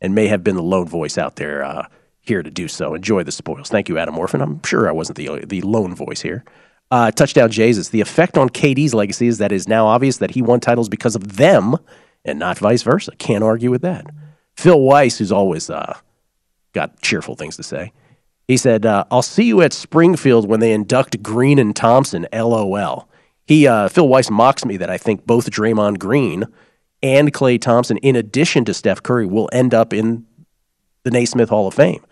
[0.00, 1.86] and may have been the lone voice out there uh,
[2.20, 2.94] here to do so.
[2.94, 3.68] Enjoy the spoils.
[3.68, 4.40] Thank you, Adam Orphan.
[4.40, 6.44] I'm sure I wasn't the uh, the lone voice here.
[6.90, 7.90] Uh, touchdown Jesus.
[7.90, 10.88] The effect on KD's legacy is that it is now obvious that he won titles
[10.88, 11.76] because of them,
[12.24, 13.12] and not vice versa.
[13.18, 14.06] Can't argue with that.
[14.56, 15.98] Phil Weiss, who's always uh,
[16.72, 17.92] got cheerful things to say.
[18.46, 23.08] He said, uh, "I'll see you at Springfield when they induct Green and Thompson." LOL.
[23.46, 26.46] He uh, Phil Weiss mocks me that I think both Draymond Green
[27.02, 30.26] and Klay Thompson, in addition to Steph Curry, will end up in
[31.04, 32.04] the Naismith Hall of Fame.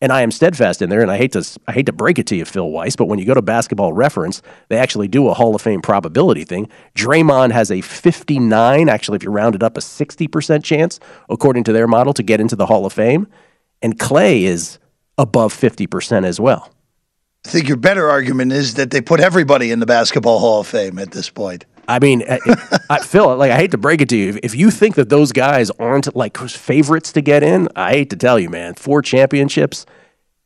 [0.00, 2.26] And I am steadfast in there, and I hate to I hate to break it
[2.28, 5.34] to you, Phil Weiss, but when you go to Basketball Reference, they actually do a
[5.34, 6.68] Hall of Fame probability thing.
[6.94, 11.72] Draymond has a 59, actually, if you round it up, a 60% chance, according to
[11.72, 13.26] their model, to get into the Hall of Fame,
[13.82, 14.78] and Klay is
[15.18, 16.72] above 50% as well.
[17.44, 20.66] I think your better argument is that they put everybody in the Basketball Hall of
[20.66, 21.64] Fame at this point.
[21.88, 24.36] I mean, eh, I, I, Phil, like I hate to break it to you, if,
[24.42, 28.16] if you think that those guys aren't like favorites to get in, I hate to
[28.16, 28.74] tell you, man.
[28.74, 29.86] Four championships.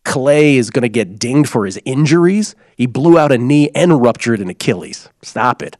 [0.04, 2.54] Klay is going to get dinged for his injuries.
[2.76, 5.08] He blew out a knee and ruptured an Achilles.
[5.22, 5.76] Stop it.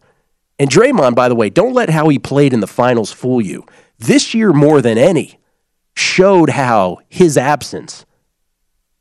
[0.59, 3.66] And Draymond, by the way, don't let how he played in the finals fool you.
[3.98, 5.40] This year, more than any,
[5.96, 8.05] showed how his absence,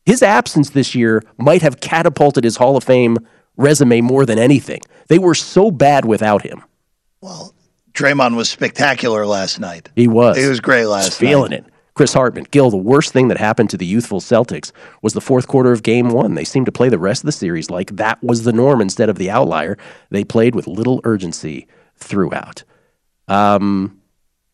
[0.06, 3.17] his absence this year might have catapulted his Hall of Fame
[3.62, 4.82] resume more than anything.
[5.08, 6.63] They were so bad without him.
[7.21, 7.54] Well,
[7.93, 9.89] Draymond was spectacular last night.
[9.95, 10.38] He was.
[10.38, 11.65] He was great last Just feeling it.
[11.93, 14.71] Chris Hartman, Gill, the worst thing that happened to the youthful Celtics
[15.02, 16.36] was the fourth quarter of game one.
[16.36, 19.10] They seemed to play the rest of the series like that was the norm instead
[19.10, 19.78] of the outlier.
[20.10, 22.63] They played with little urgency throughout.
[23.28, 24.01] Um,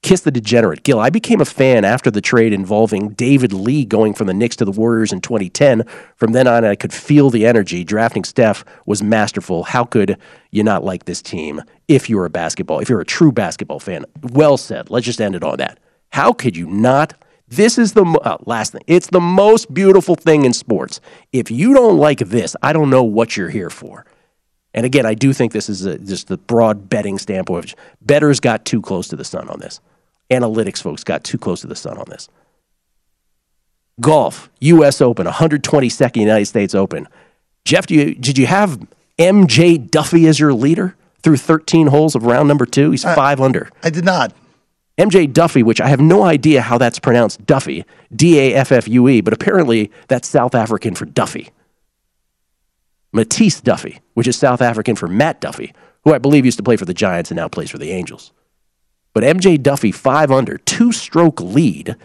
[0.07, 0.83] Kiss the Degenerate.
[0.83, 4.55] Gill, I became a fan after the trade involving David Lee going from the Knicks
[4.55, 5.83] to the Warriors in 2010.
[6.15, 7.83] From then on, I could feel the energy.
[7.83, 9.65] Drafting Steph was masterful.
[9.65, 10.17] How could
[10.49, 14.05] you not like this team if you're a basketball, if you're a true basketball fan?
[14.21, 14.89] Well said.
[14.89, 15.77] Let's just end it on that.
[16.13, 17.13] How could you not?
[17.49, 18.83] This is the uh, last thing.
[18.87, 21.01] It's the most beautiful thing in sports.
[21.33, 24.05] If you don't like this, I don't know what you're here for.
[24.73, 27.75] And again, I do think this is a, just the broad betting standpoint.
[28.01, 29.81] Betters got too close to the sun on this.
[30.29, 32.29] Analytics folks got too close to the sun on this.
[33.99, 35.01] Golf, U.S.
[35.01, 37.07] Open, 122nd United States Open.
[37.65, 38.79] Jeff, do you, did you have
[39.17, 42.91] MJ Duffy as your leader through 13 holes of round number two?
[42.91, 43.69] He's five under.
[43.81, 44.33] I did not.
[44.97, 47.85] MJ Duffy, which I have no idea how that's pronounced Duffy,
[48.15, 51.49] D A F F U E, but apparently that's South African for Duffy.
[53.13, 56.77] Matisse Duffy, which is South African for Matt Duffy, who I believe used to play
[56.77, 58.31] for the Giants and now plays for the Angels.
[59.17, 61.95] But MJ Duffy, five under, two stroke lead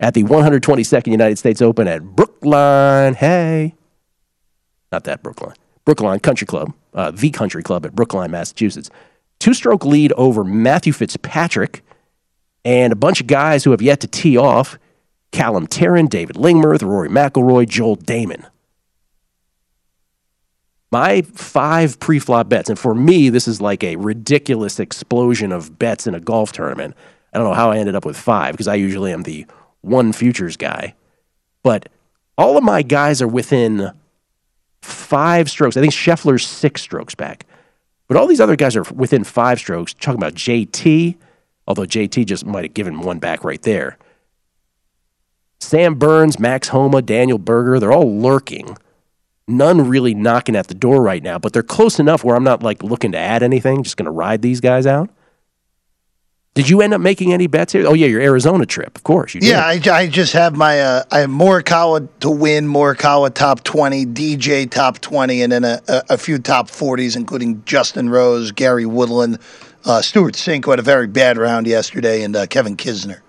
[0.00, 3.14] at the 122nd United States Open at Brookline.
[3.14, 3.76] Hey.
[4.90, 5.54] Not that Brookline.
[5.84, 8.90] Brookline Country Club, uh, the country club at Brookline, Massachusetts.
[9.38, 11.84] Two stroke lead over Matthew Fitzpatrick
[12.64, 14.80] and a bunch of guys who have yet to tee off
[15.30, 18.44] Callum Tarren, David Lingmerth, Rory McIlroy, Joel Dahmen.
[20.90, 26.06] My five pre-flop bets, and for me, this is like a ridiculous explosion of bets
[26.06, 26.96] in a golf tournament.
[27.32, 29.46] I don't know how I ended up with five because I usually am the
[29.82, 30.94] one futures guy,
[31.62, 31.88] but
[32.38, 33.92] all of my guys are within
[34.80, 35.76] five strokes.
[35.76, 37.44] I think Scheffler's six strokes back,
[38.06, 39.92] but all these other guys are within five strokes.
[39.92, 41.16] Talking about JT,
[41.66, 43.98] although JT just might have given one back right there.
[45.60, 48.76] Sam Burns, Max Homa, Daniel Berger, they're all lurking.
[49.48, 52.62] None really knocking at the door right now, but they're close enough where I'm not
[52.62, 55.10] like looking to add anything, just going to ride these guys out.
[56.54, 57.86] Did you end up making any bets here?
[57.86, 59.32] Oh yeah, your Arizona trip, of course.
[59.32, 59.50] You did.
[59.50, 64.04] Yeah, I, I just have my uh, I have Morikawa to win, Morikawa top twenty,
[64.04, 68.86] DJ top twenty, and then a, a, a few top forties, including Justin Rose, Gary
[68.86, 69.38] Woodland,
[69.84, 73.20] uh, Stewart Cink, who had a very bad round yesterday, and uh, Kevin Kisner.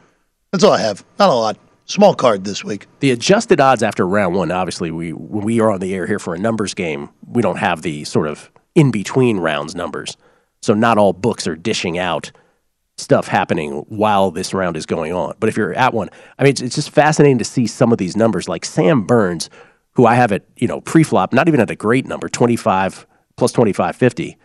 [0.52, 1.06] That's all I have.
[1.20, 1.58] Not a lot.
[1.90, 2.86] Small card this week.
[3.00, 6.20] The adjusted odds after round one, obviously, we when we are on the air here
[6.20, 10.16] for a numbers game, we don't have the sort of in between rounds numbers.
[10.62, 12.32] So not all books are dishing out
[13.00, 15.34] stuff happening while this round is going on.
[15.40, 17.98] But if you're at one, I mean, it's, it's just fascinating to see some of
[17.98, 18.48] these numbers.
[18.48, 19.50] Like Sam Burns,
[19.94, 23.08] who I have at you know pre-flop, not even at a great number, twenty five
[23.36, 24.38] plus twenty five fifty.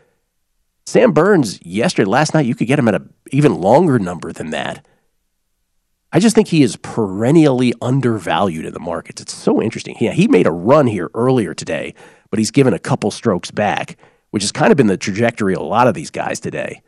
[0.87, 3.02] Sam Burns yesterday, last night, you could get him at a
[3.33, 4.87] even longer number than that.
[6.14, 9.20] I just think he is perennially undervalued in the markets.
[9.20, 9.96] It's so interesting.
[9.98, 11.92] Yeah, he made a run here earlier today,
[12.31, 13.98] but he's given a couple strokes back,
[14.31, 16.83] which has kind of been the trajectory of a lot of these guys today.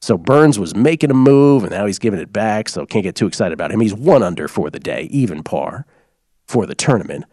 [0.00, 2.70] So Burns was making a move, and now he's giving it back.
[2.70, 3.80] So can't get too excited about him.
[3.80, 5.84] He's one under for the day, even par
[6.46, 7.26] for the tournament.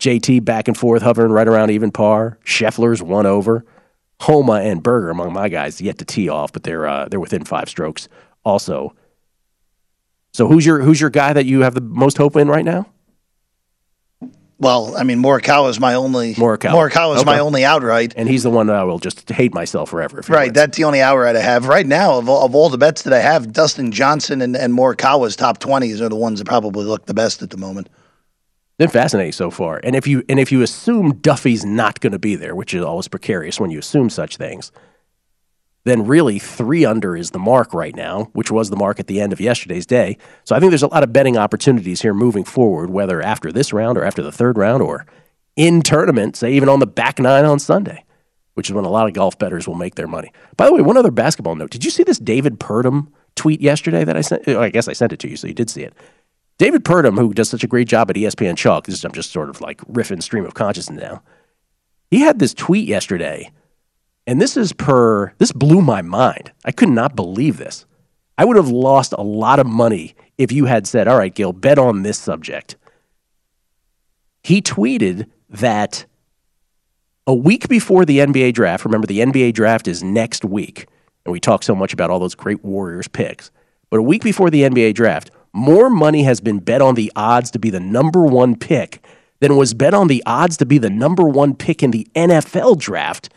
[0.00, 2.38] JT back and forth, hovering right around even par.
[2.42, 3.66] Scheffler's one over.
[4.20, 7.44] Homa and Berger among my guys yet to tee off, but they're uh, they're within
[7.44, 8.08] five strokes
[8.44, 8.94] also.
[10.32, 12.86] So who's your who's your guy that you have the most hope in right now?
[14.58, 16.70] Well, I mean, Morikawa is my only Morikawa.
[16.72, 17.24] Morikawa is Okay.
[17.30, 18.14] my only outright.
[18.16, 20.20] And he's the one that I will just hate myself forever.
[20.20, 20.54] If Right, wins.
[20.54, 22.16] that's the only outright I have right now.
[22.18, 25.58] Of all, of all the bets that I have, Dustin Johnson and, and Morikawa's top
[25.58, 27.88] twenties are the ones that probably look the best at the moment.
[28.78, 29.80] been fascinating so far.
[29.82, 32.84] And if you and if you assume Duffy's not going to be there, which is
[32.84, 34.70] always precarious when you assume such things,
[35.84, 39.20] then really three under is the mark right now, which was the mark at the
[39.20, 40.16] end of yesterday's day.
[40.44, 43.72] So I think there's a lot of betting opportunities here moving forward, whether after this
[43.72, 45.06] round or after the third round or
[45.56, 48.04] in tournament, say even on the back nine on Sunday,
[48.54, 50.32] which is when a lot of golf bettors will make their money.
[50.56, 54.04] By the way, one other basketball note: Did you see this David Purdum tweet yesterday
[54.04, 54.46] that I sent?
[54.48, 55.94] I guess I sent it to you, so you did see it.
[56.58, 59.50] David Purdum, who does such a great job at ESPN Chalk, this, I'm just sort
[59.50, 61.22] of like riffing stream of consciousness now.
[62.10, 63.50] He had this tweet yesterday,
[64.26, 66.52] and this is per, this blew my mind.
[66.64, 67.86] I could not believe this.
[68.38, 71.52] I would have lost a lot of money if you had said, all right, Gil,
[71.52, 72.76] bet on this subject.
[74.42, 76.06] He tweeted that
[77.26, 80.88] a week before the NBA draft, remember the NBA draft is next week,
[81.24, 83.50] and we talk so much about all those great Warriors picks.
[83.90, 87.50] But a week before the NBA draft, more money has been bet on the odds
[87.52, 89.04] to be the number one pick
[89.40, 92.78] than was bet on the odds to be the number one pick in the NFL
[92.78, 93.28] draft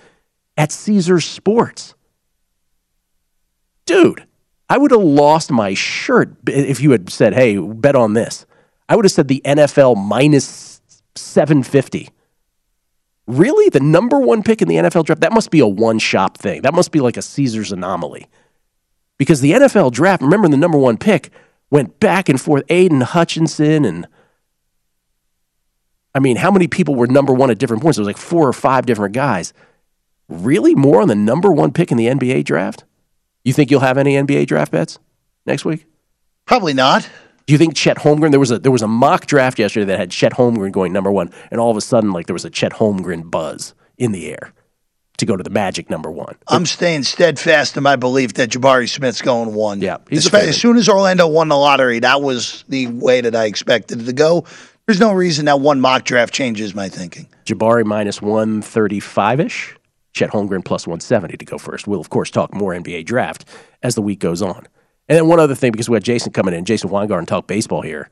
[0.57, 1.95] at Caesars Sports.
[3.85, 4.25] Dude,
[4.69, 8.45] I would have lost my shirt if you had said, hey, bet on this.
[8.89, 10.81] I would have said the NFL minus
[11.15, 12.09] 750.
[13.27, 13.69] Really?
[13.69, 15.21] The number one pick in the NFL draft?
[15.21, 16.61] That must be a one shop thing.
[16.61, 18.27] That must be like a Caesars anomaly.
[19.17, 21.31] Because the NFL draft, remember the number one pick
[21.69, 22.63] went back and forth.
[22.69, 24.07] Aidan Hutchinson and
[26.13, 27.97] I mean, how many people were number one at different points?
[27.97, 29.53] It was like four or five different guys.
[30.27, 30.75] Really?
[30.75, 32.83] More on the number one pick in the NBA draft?
[33.43, 34.99] You think you'll have any NBA draft bets
[35.45, 35.85] next week?
[36.45, 37.07] Probably not.
[37.45, 38.31] Do you think Chet Holmgren?
[38.31, 41.11] There was a there was a mock draft yesterday that had Chet Holmgren going number
[41.11, 44.31] one, and all of a sudden, like there was a Chet Holmgren buzz in the
[44.31, 44.51] air
[45.17, 46.35] to go to the Magic number one.
[46.47, 49.79] I'm staying steadfast in my belief that Jabari Smith's going one.
[49.79, 53.45] Yeah, as, as soon as Orlando won the lottery, that was the way that I
[53.45, 54.45] expected it to go.
[54.87, 57.27] There's no reason that one mock draft changes my thinking.
[57.45, 59.75] Jabari minus 135 ish.
[60.15, 61.87] Chet Holmgren plus 170 to go first.
[61.87, 63.45] We'll, of course, talk more NBA draft
[63.83, 64.65] as the week goes on.
[65.09, 67.81] And then one other thing, because we had Jason coming in, Jason Weingarten talk baseball
[67.81, 68.09] here.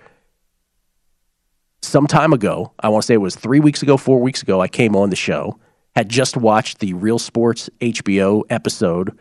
[1.81, 4.61] Some time ago, I want to say it was three weeks ago, four weeks ago,
[4.61, 5.57] I came on the show,
[5.95, 9.17] had just watched the Real Sports HBO episode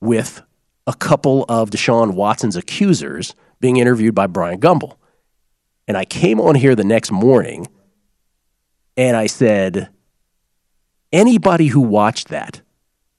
[0.00, 0.40] with
[0.86, 4.96] a couple of Deshaun Watson's accusers being interviewed by Bryant Gumbel.
[5.88, 7.66] And I came on here the next morning
[8.96, 9.88] and I said,
[11.14, 12.60] anybody who watched that,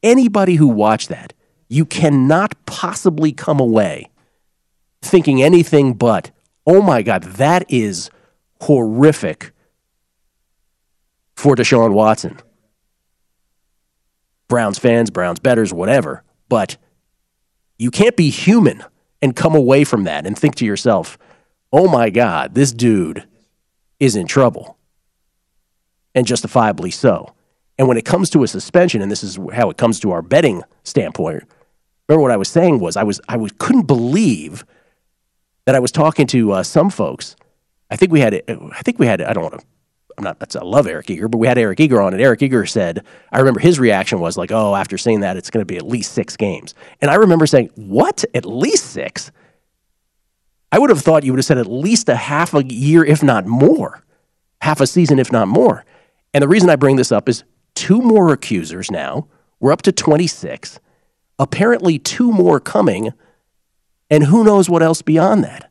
[0.04, 1.34] anybody who watched that,
[1.68, 4.12] you cannot possibly come away
[5.02, 6.32] thinking anything but,
[6.68, 8.10] oh my God, that is
[8.62, 9.52] horrific
[11.36, 12.40] for Deshaun Watson.
[14.48, 16.24] Browns fans, Browns betters, whatever.
[16.50, 16.78] But
[17.78, 18.84] you can't be human
[19.22, 21.18] and come away from that and think to yourself,
[21.72, 23.28] oh my God, this dude
[24.00, 24.78] is in trouble.
[26.14, 27.36] And justifiably so.
[27.78, 30.22] And when it comes to a suspension, and this is how it comes to our
[30.22, 31.44] betting standpoint,
[32.08, 34.66] remember what I was saying was I was I was couldn't believe
[35.66, 37.36] that I was talking to uh, some folks.
[37.90, 39.66] I think we had I think we had I don't want to
[40.18, 42.42] I'm not that's I love Eric Eager, but we had Eric Eager on, and Eric
[42.42, 45.66] Eager said I remember his reaction was like, oh, after saying that, it's going to
[45.66, 49.32] be at least six games, and I remember saying, what, at least six?
[50.72, 53.24] I would have thought you would have said at least a half a year, if
[53.24, 54.04] not more,
[54.62, 55.86] half a season, if not more.
[56.34, 57.44] And the reason I bring this up is
[57.76, 59.28] two more accusers now.
[59.60, 60.80] We're up to 26.
[61.38, 63.14] Apparently, two more coming,
[64.10, 65.70] and who knows what else beyond that.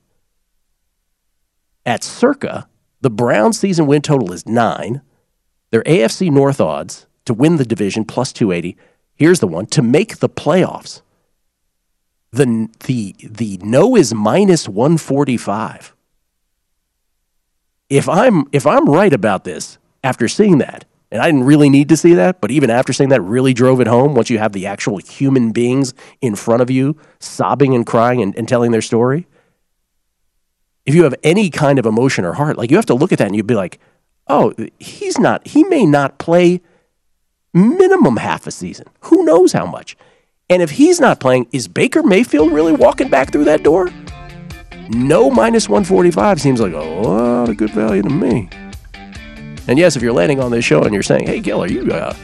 [1.87, 2.69] At Circa,
[3.01, 5.03] the Browns' season win total is nine.
[5.71, 8.77] Their AFC North odds to win the division plus 280.
[9.15, 11.03] Here's the one to make the playoffs.
[12.33, 15.95] The, the, the no is minus 145.
[17.89, 20.85] If I'm, if I'm right about this after seeing that,
[21.15, 23.81] and I didn't really need to see that, but even after seeing that, really drove
[23.81, 27.87] it home once you have the actual human beings in front of you sobbing and
[27.87, 29.27] crying and, and telling their story
[30.87, 33.19] if you have any kind of emotion or heart, like you have to look at
[33.19, 33.79] that and you'd be like,
[34.27, 36.61] oh, he's not, he may not play
[37.53, 38.87] minimum half a season.
[39.03, 39.97] Who knows how much?
[40.51, 43.91] And if he's not playing, is Baker Mayfield really walking back through that door?
[44.91, 48.51] No minus 145 seems like a lot of good value to me.
[49.69, 51.91] And yes, if you're landing on this show and you're saying, hey, Gil, are you,
[51.93, 52.15] uh,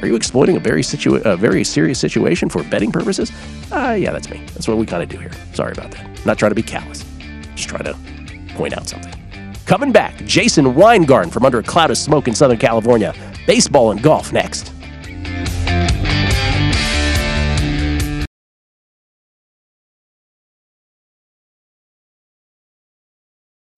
[0.00, 3.32] are you exploiting a very, situa- a very serious situation for betting purposes?
[3.72, 4.44] Uh, yeah, that's me.
[4.54, 5.30] That's what we kind of do here.
[5.54, 6.04] Sorry about that.
[6.06, 7.04] I'm not trying to be callous.
[7.54, 7.96] Just trying to
[8.54, 9.12] point out something.
[9.66, 13.14] Coming back, Jason Weingarten from under a cloud of smoke in Southern California.
[13.46, 14.73] Baseball and golf next.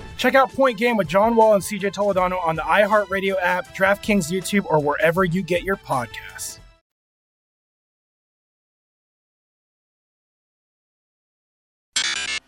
[0.21, 4.31] Check out Point Game with John Wall and CJ Toledano on the iHeartRadio app, DraftKings
[4.31, 6.59] YouTube, or wherever you get your podcasts.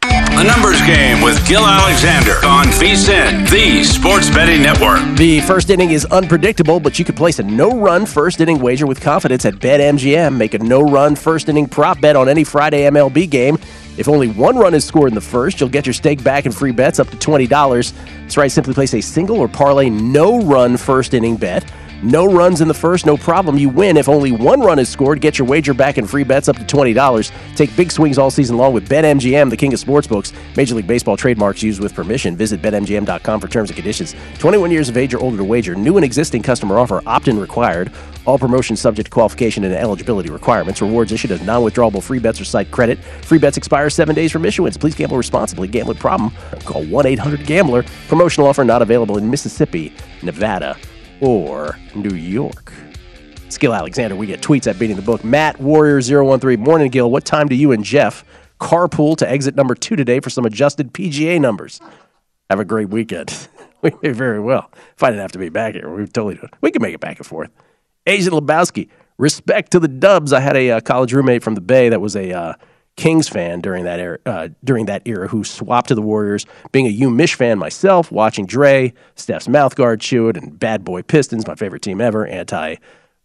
[0.04, 5.18] A numbers game with Gil Alexander on VSiN, the Sports Betting Network.
[5.18, 9.02] The first inning is unpredictable, but you could place a no-run first inning wager with
[9.02, 10.38] confidence at BetMGM.
[10.38, 13.58] Make a no-run first inning prop bet on any Friday MLB game.
[13.98, 16.56] If only one run is scored in the first, you'll get your stake back and
[16.56, 17.94] free bets up to $20.
[18.22, 21.72] That's right, simply place a single or parlay no-run first inning bet.
[22.06, 23.58] No runs in the first, no problem.
[23.58, 23.96] You win.
[23.96, 26.64] If only one run is scored, get your wager back and free bets up to
[26.64, 27.32] $20.
[27.56, 30.34] Take big swings all season long with BetMGM, the king of sportsbooks.
[30.58, 32.36] Major League Baseball trademarks used with permission.
[32.36, 34.16] Visit BetMGM.com for terms and conditions.
[34.38, 35.76] 21 years of age or older to wager.
[35.76, 37.02] New and existing customer offer.
[37.06, 37.90] Opt-in required.
[38.26, 40.82] All promotions subject to qualification and eligibility requirements.
[40.82, 43.00] Rewards issued as non-withdrawable free bets or site credit.
[43.24, 44.76] Free bets expire seven days from issuance.
[44.76, 45.70] Please gamble responsibly.
[45.70, 46.32] Gambling problem?
[46.66, 47.84] Call 1-800-GAMBLER.
[48.10, 50.78] Promotional offer not available in Mississippi, Nevada,
[51.22, 52.74] or New York.
[53.58, 55.24] Gil Alexander, we get tweets at beating the book.
[55.24, 56.60] Matt Warrior 013.
[56.60, 57.10] Morning, Gil.
[57.10, 58.26] What time do you and Jeff
[58.60, 61.80] carpool to exit number two today for some adjusted PGA numbers?
[62.50, 63.48] Have a great weekend.
[63.82, 64.70] we may very well.
[64.96, 66.48] If I didn't have to be back here, we totally do.
[66.62, 67.52] We can make it back and forth.
[68.06, 70.34] Asian Lebowski, respect to the Dubs.
[70.34, 72.54] I had a uh, college roommate from the Bay that was a uh,
[72.96, 74.20] Kings fan during that era.
[74.26, 76.46] Uh, during that era, who swapped to the Warriors.
[76.72, 80.84] Being a U Mich fan myself, watching Dre, Steph's mouth guard chew it, and Bad
[80.84, 82.26] Boy Pistons, my favorite team ever.
[82.28, 82.76] Anti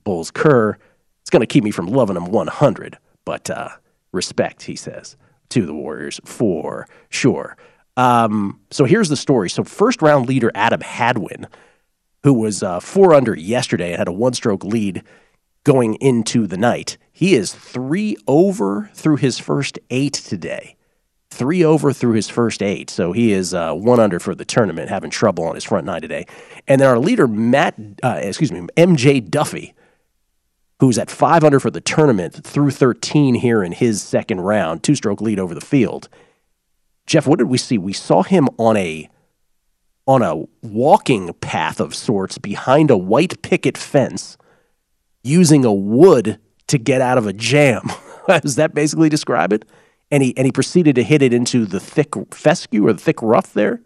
[0.04, 0.78] Bulls Kerr.
[1.20, 2.96] It's going to keep me from loving them 100,
[3.26, 3.68] but uh,
[4.12, 5.16] respect, he says,
[5.50, 7.58] to the Warriors for sure.
[7.98, 9.50] Um, so here's the story.
[9.50, 11.46] So first round leader Adam Hadwin,
[12.22, 15.02] who was uh, four under yesterday and had a one stroke lead
[15.68, 20.76] going into the night, he is three over through his first eight today.
[21.28, 22.88] Three over through his first eight.
[22.88, 26.00] So he is uh, one under for the tournament, having trouble on his front nine
[26.00, 26.24] today.
[26.66, 29.74] And then our leader, Matt, uh, excuse me, MJ Duffy,
[30.80, 34.94] who's at five under for the tournament through 13 here in his second round, two
[34.94, 36.08] stroke lead over the field.
[37.06, 37.76] Jeff, what did we see?
[37.76, 39.10] We saw him on a
[40.06, 44.38] on a walking path of sorts behind a white picket fence
[45.28, 47.82] using a wood to get out of a jam.
[48.42, 49.64] Does that basically describe it?
[50.10, 53.20] And he and he proceeded to hit it into the thick fescue or the thick
[53.22, 53.80] rough there.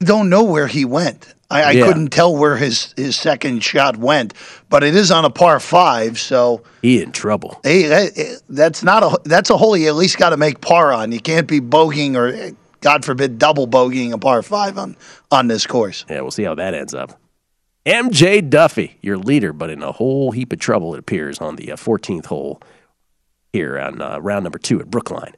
[0.00, 1.34] Don't know where he went.
[1.50, 1.86] I, I Yeah.
[1.86, 4.34] couldn't tell where his, his second shot went,
[4.68, 7.60] but it is on a par five, so he in trouble.
[7.62, 10.92] Hey, that, that's not a that's a hole you at least got to make par
[10.92, 11.12] on.
[11.12, 12.50] You can't be bogeying or eh,
[12.80, 14.96] God forbid double bogeying a par five on
[15.30, 16.04] on this course.
[16.10, 17.18] Yeah, we'll see how that ends up.
[17.86, 21.72] MJ Duffy, your leader, but in a whole heap of trouble, it appears, on the
[21.72, 22.60] uh, 14th hole
[23.52, 25.34] here on uh, round number two at Brookline.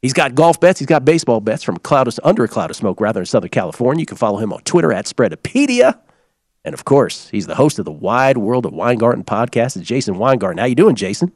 [0.00, 0.78] He's got golf bets.
[0.78, 3.26] He's got baseball bets from a cloud of, under a cloud of smoke, rather in
[3.26, 4.00] Southern California.
[4.00, 5.98] You can follow him on Twitter at Spreadopedia.
[6.64, 9.76] And of course, he's the host of the Wide World of Weingarten podcast.
[9.76, 10.58] It's Jason Weingarten.
[10.58, 11.32] How you doing, Jason?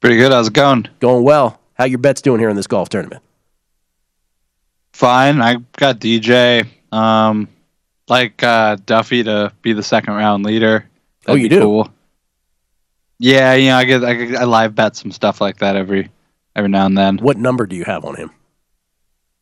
[0.00, 0.32] Pretty good.
[0.32, 0.88] How's it going?
[0.98, 1.60] Going well.
[1.74, 3.22] How your bets doing here in this golf tournament?
[4.92, 5.40] Fine.
[5.40, 6.66] I got DJ.
[6.90, 7.48] Um,
[8.08, 10.88] like uh, Duffy to be the second round leader.
[11.26, 11.60] Oh, you do?
[11.60, 11.92] Cool.
[13.18, 16.10] Yeah, you know, I get, I I live bet some stuff like that every
[16.56, 17.18] every now and then.
[17.18, 18.30] What number do you have on him?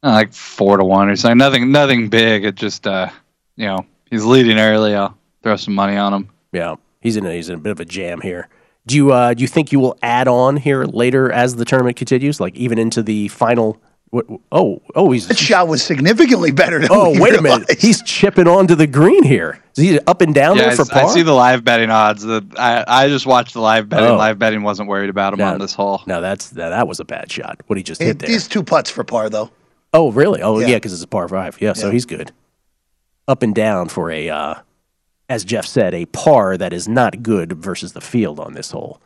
[0.02, 1.38] Uh, like four to one or something.
[1.38, 2.44] Nothing nothing big.
[2.44, 3.10] It just uh,
[3.56, 4.94] you know, he's leading early.
[4.94, 6.28] I'll throw some money on him.
[6.52, 8.48] Yeah, he's in a, he's in a bit of a jam here.
[8.86, 11.96] Do you uh, do you think you will add on here later as the tournament
[11.96, 13.80] continues, like even into the final?
[14.10, 17.78] What, oh, oh, he's That shot was significantly better than oh, we wait a minute,
[17.80, 19.62] he's chipping onto the green here.
[19.76, 21.10] Is he up and down yeah, there I, for s- I par?
[21.10, 22.22] see the live betting odds.
[22.24, 24.08] The, I I just watched the live betting.
[24.10, 24.16] Oh.
[24.16, 25.46] Live betting wasn't worried about him No.
[25.52, 26.02] on this hole.
[26.06, 27.60] No, that's that, that was a bad shot.
[27.68, 28.28] What he just hit there.
[28.28, 29.50] these two putts for par though.
[29.94, 30.42] Oh, really?
[30.42, 30.66] Oh, Yeah.
[30.68, 31.60] yeah, because it's a par five.
[31.60, 32.32] Yeah, so he's good.
[33.28, 34.54] Up and down for a, uh,
[35.28, 39.00] as Jeff said, a par that is not good versus the field on this hole.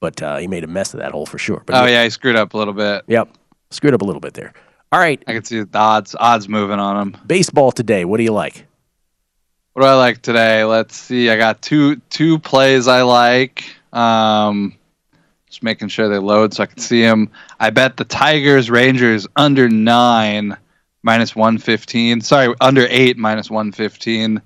[0.00, 1.62] But uh, he made a mess of that hole for sure.
[1.64, 3.04] But Oh yeah, he screwed up a little bit.
[3.06, 3.28] Yep.
[3.70, 4.52] Screwed up a little bit there.
[4.92, 5.22] All right.
[5.26, 7.20] I can see the odds odds moving on them.
[7.26, 8.04] Baseball today.
[8.04, 8.66] What do you like?
[9.72, 10.62] What do I like today?
[10.64, 11.30] Let's see.
[11.30, 13.64] I got two two plays I like.
[13.92, 14.76] Um,
[15.48, 17.30] just making sure they load so I can see them.
[17.58, 20.56] I bet the Tigers Rangers under nine
[21.02, 22.20] minus one fifteen.
[22.20, 24.40] Sorry, under eight minus one fifteen.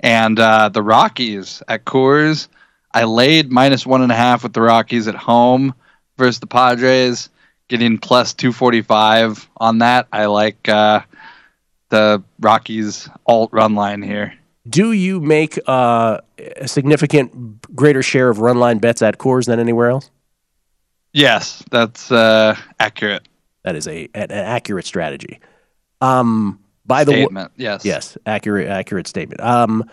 [0.00, 2.48] And uh, the Rockies at Coors.
[2.92, 5.74] I laid minus one and a half with the Rockies at home
[6.18, 7.30] versus the Padres,
[7.72, 10.06] getting plus two forty five on that.
[10.12, 11.00] I like uh,
[11.88, 14.34] the Rockies alt run line here.
[14.68, 19.58] Do you make uh, a significant greater share of run line bets at Coors than
[19.58, 20.10] anywhere else?
[21.14, 23.26] Yes, that's uh, accurate.
[23.64, 25.40] That is a an, accurate strategy.
[26.02, 27.84] Um, by the way, Statement, yes.
[27.84, 29.40] yes, accurate, accurate statement.
[29.40, 29.88] Um,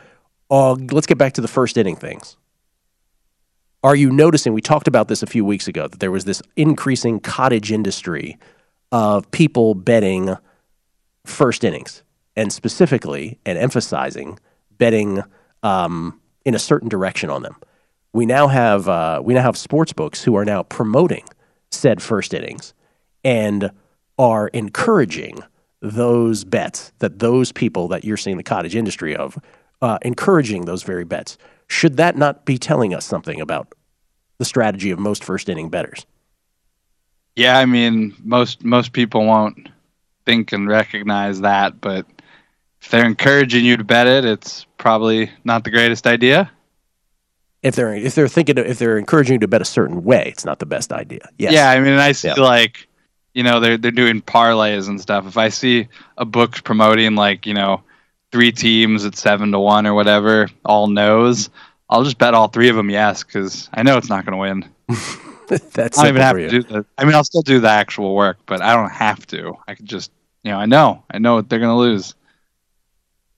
[0.51, 2.35] uh, let's get back to the first inning things.
[3.83, 4.53] Are you noticing?
[4.53, 8.37] We talked about this a few weeks ago that there was this increasing cottage industry
[8.91, 10.35] of people betting
[11.25, 12.03] first innings,
[12.35, 14.39] and specifically and emphasizing
[14.77, 15.23] betting
[15.63, 17.55] um, in a certain direction on them.
[18.13, 21.25] We now have uh, we now have sports books who are now promoting
[21.71, 22.73] said first innings
[23.23, 23.71] and
[24.17, 25.39] are encouraging
[25.81, 29.37] those bets that those people that you're seeing the cottage industry of
[29.81, 31.37] uh, encouraging those very bets.
[31.69, 33.73] Should that not be telling us something about
[34.39, 36.05] the strategy of most first inning betters?
[37.35, 39.69] Yeah, I mean, most most people won't
[40.25, 42.05] think and recognize that, but
[42.81, 46.51] if they're encouraging you to bet it, it's probably not the greatest idea.
[47.61, 50.45] If they're if they're thinking if they're encouraging you to bet a certain way, it's
[50.45, 51.29] not the best idea.
[51.37, 51.53] Yes.
[51.53, 52.35] Yeah, I mean, I see Yeah.
[52.35, 52.87] like,
[53.33, 55.27] you know, they're they're doing parlays and stuff.
[55.27, 57.83] If I see a book promoting like, you know,
[58.31, 61.49] three teams at seven to one or whatever, all knows,
[61.89, 64.37] I'll just bet all three of them yes because I know it's not going to
[64.37, 64.69] win.
[65.47, 66.85] That's I don't even have to do the.
[66.97, 69.55] I mean, I'll still do the actual work, but I don't have to.
[69.67, 70.11] I could just,
[70.43, 72.13] you know, I know, I know what they're going to lose.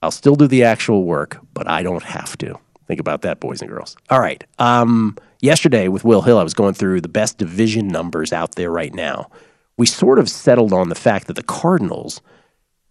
[0.02, 2.58] I'll still do the actual work, but I don't have to.
[2.86, 3.96] Think about that, boys and girls.
[4.10, 4.44] All right.
[4.58, 8.70] Um, yesterday with Will Hill, I was going through the best division numbers out there
[8.70, 9.30] right now.
[9.78, 12.20] We sort of settled on the fact that the Cardinals,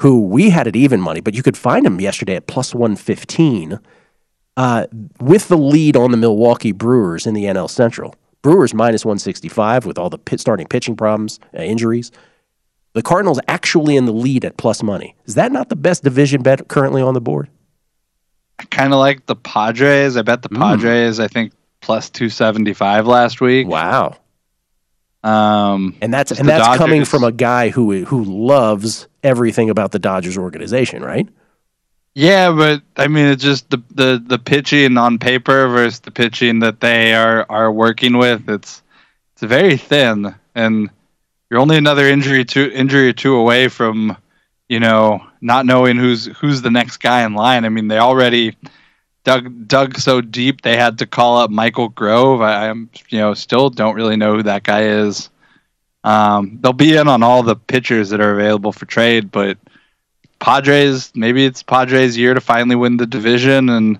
[0.02, 3.80] who we had at even money, but you could find them yesterday at plus 115,
[4.58, 4.88] uh,
[5.20, 8.16] with the lead on the Milwaukee Brewers in the NL Central.
[8.42, 12.12] Brewers minus 165 with all the pit starting pitching problems, uh, injuries.
[12.94, 15.16] The Cardinals actually in the lead at plus money.
[15.26, 17.48] Is that not the best division bet currently on the board?
[18.58, 20.18] I kind of like the Padres.
[20.18, 21.20] I bet the Padres.
[21.20, 23.68] I think plus two seventy five last week.
[23.68, 24.18] Wow.
[25.24, 29.92] Um, and that's and the that's coming from a guy who who loves everything about
[29.92, 31.28] the Dodgers organization, right?
[32.14, 36.60] Yeah, but I mean, it's just the the the pitching on paper versus the pitching
[36.60, 38.50] that they are are working with.
[38.50, 38.82] It's
[39.34, 40.90] it's very thin, and
[41.50, 44.18] you're only another injury to injury or two away from,
[44.70, 47.64] you know, not knowing who's who's the next guy in line.
[47.64, 48.56] I mean, they already
[49.24, 52.42] dug dug so deep they had to call up Michael Grove.
[52.42, 55.30] I, I'm you know still don't really know who that guy is.
[56.04, 59.58] Um, they'll be in on all the pitchers that are available for trade, but
[60.40, 64.00] Padres, maybe it's Padres' year to finally win the division, and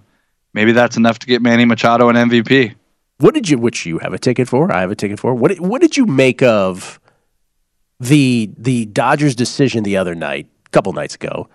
[0.54, 2.74] maybe that's enough to get Manny Machado an MVP.
[3.20, 4.72] What did you which you have a ticket for?
[4.72, 5.36] I have a ticket for.
[5.36, 7.00] What what did you make of
[8.00, 11.48] the the Dodgers decision the other night, a couple nights ago,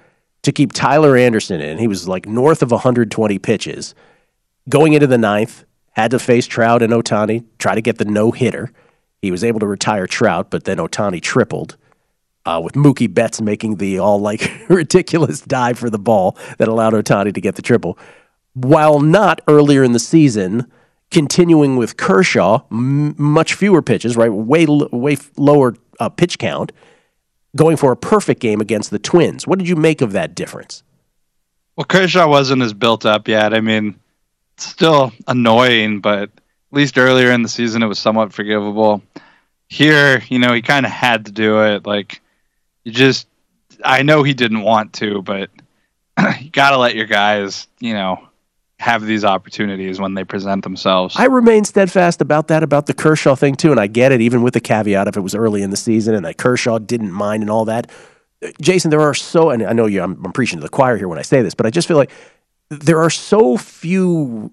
[0.47, 1.79] to keep Tyler Anderson in?
[1.79, 3.95] He was like north of 120 pitches.
[4.69, 8.31] Going into the ninth, had to face Trout and Ohtani, try to get the no
[8.31, 8.73] hitter.
[9.23, 11.77] He was able to retire Trout, but then Ohtani tripled.
[12.45, 16.93] Uh, with Mookie Betts making the all like ridiculous dive for the ball that allowed
[16.93, 17.99] Ohtani to get the triple,
[18.55, 20.71] while not earlier in the season
[21.11, 24.33] continuing with Kershaw, m- much fewer pitches, right?
[24.33, 26.73] Way way lower uh, pitch count,
[27.57, 29.47] going for a perfect game against the Twins.
[29.47, 30.83] What did you make of that difference?
[31.77, 33.53] Well, Kershaw wasn't as built up yet.
[33.53, 33.99] I mean,
[34.55, 36.31] it's still annoying, but at
[36.73, 39.03] least earlier in the season it was somewhat forgivable.
[39.69, 41.87] Here, you know, he kind of had to do it.
[41.87, 42.21] Like,
[42.85, 43.27] you just,
[43.85, 45.51] I know he didn't want to, but
[46.41, 48.26] you got to let your guys, you know,
[48.79, 51.17] have these opportunities when they present themselves.
[51.17, 54.43] I remain steadfast about that, about the Kershaw thing too, and I get it, even
[54.43, 57.43] with the caveat if it was early in the season and that Kershaw didn't mind
[57.43, 57.91] and all that.
[58.61, 61.09] Jason, there are so, and I know you, I'm, I'm preaching to the choir here
[61.09, 62.11] when I say this, but I just feel like
[62.69, 64.53] there are so few,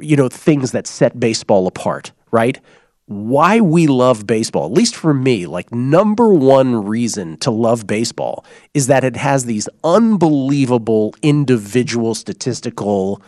[0.00, 2.60] you know, things that set baseball apart, right?
[3.06, 8.44] Why we love baseball, at least for me, like number one reason to love baseball
[8.74, 13.20] is that it has these unbelievable individual statistical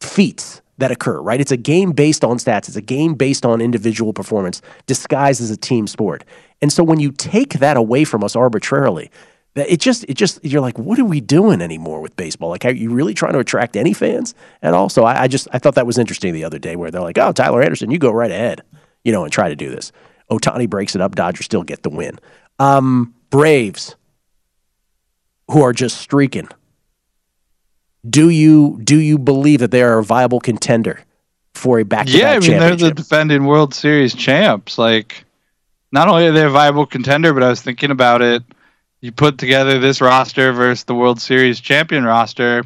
[0.00, 1.40] feats that occur, right?
[1.40, 5.50] It's a game based on stats, it's a game based on individual performance disguised as
[5.50, 6.24] a team sport.
[6.60, 9.10] And so when you take that away from us arbitrarily,
[9.54, 12.48] it just it just you're like, what are we doing anymore with baseball?
[12.48, 14.88] Like, are you really trying to attract any fans at all?
[14.88, 17.18] So I, I just I thought that was interesting the other day where they're like,
[17.18, 18.62] oh, Tyler Anderson, you go right ahead,
[19.04, 19.92] you know, and try to do this.
[20.30, 22.18] Ohtani breaks it up, Dodgers still get the win.
[22.58, 23.96] Um, Braves,
[25.50, 26.48] who are just streaking.
[28.08, 31.00] Do you do you believe that they are a viable contender
[31.54, 34.78] for a back Yeah, I mean they're the defending World Series champs.
[34.78, 35.24] Like,
[35.92, 38.42] not only are they a viable contender, but I was thinking about it.
[39.02, 42.62] You put together this roster versus the World Series champion roster.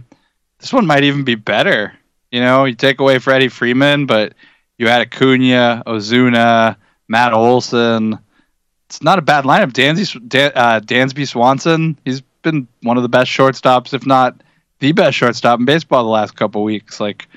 [0.59, 1.95] This one might even be better.
[2.31, 4.35] You know, you take away Freddie Freeman, but
[4.77, 6.77] you add Acuna, Ozuna,
[7.09, 8.19] Matt Olson.
[8.85, 9.73] It's not a bad lineup.
[9.73, 14.39] Dansby, Dan, uh, Dansby Swanson, he's been one of the best shortstops, if not
[14.81, 17.01] the best shortstop in baseball the last couple weeks.
[17.01, 17.29] Like,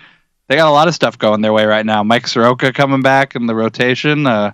[0.49, 2.03] they got a lot of stuff going their way right now.
[2.03, 4.27] Mike Soroka coming back in the rotation.
[4.27, 4.51] Uh,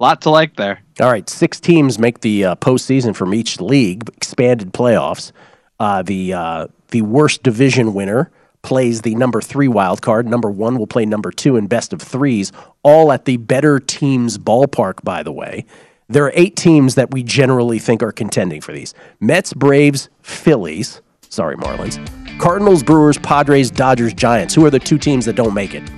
[0.00, 0.80] lot to like there.
[1.00, 5.32] All right, six teams make the uh, postseason from each league, expanded playoffs.
[5.80, 8.30] Uh, the uh, the worst division winner
[8.62, 10.26] plays the number three wild card.
[10.26, 14.38] Number one will play number two in best of threes, all at the better teams
[14.38, 15.02] ballpark.
[15.02, 15.66] By the way,
[16.08, 21.00] there are eight teams that we generally think are contending for these: Mets, Braves, Phillies.
[21.28, 21.98] Sorry, Marlins.
[22.38, 24.54] Cardinals, Brewers, Padres, Dodgers, Giants.
[24.54, 25.88] Who are the two teams that don't make it?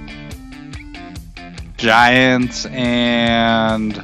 [1.77, 3.97] Giants and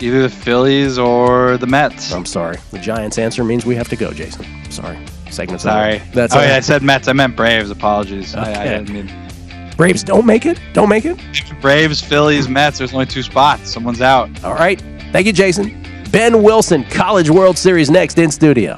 [0.00, 2.12] either the Phillies or the Mets.
[2.12, 2.58] I'm sorry.
[2.70, 4.46] The Giants answer means we have to go, Jason.
[4.70, 4.98] Sorry.
[5.30, 5.96] Segment's Sorry.
[5.96, 6.04] over.
[6.12, 7.06] That's oh yeah, I said Mets.
[7.06, 7.70] I meant Braves.
[7.70, 8.34] Apologies.
[8.34, 9.28] I, I didn't mean
[9.76, 10.60] Braves don't make it.
[10.72, 11.18] Don't make it.
[11.60, 12.78] Braves, Phillies, Mets.
[12.78, 13.70] There's only two spots.
[13.70, 14.42] Someone's out.
[14.42, 14.80] All right.
[15.12, 15.84] Thank you, Jason.
[16.10, 18.77] Ben Wilson, College World Series next in studio.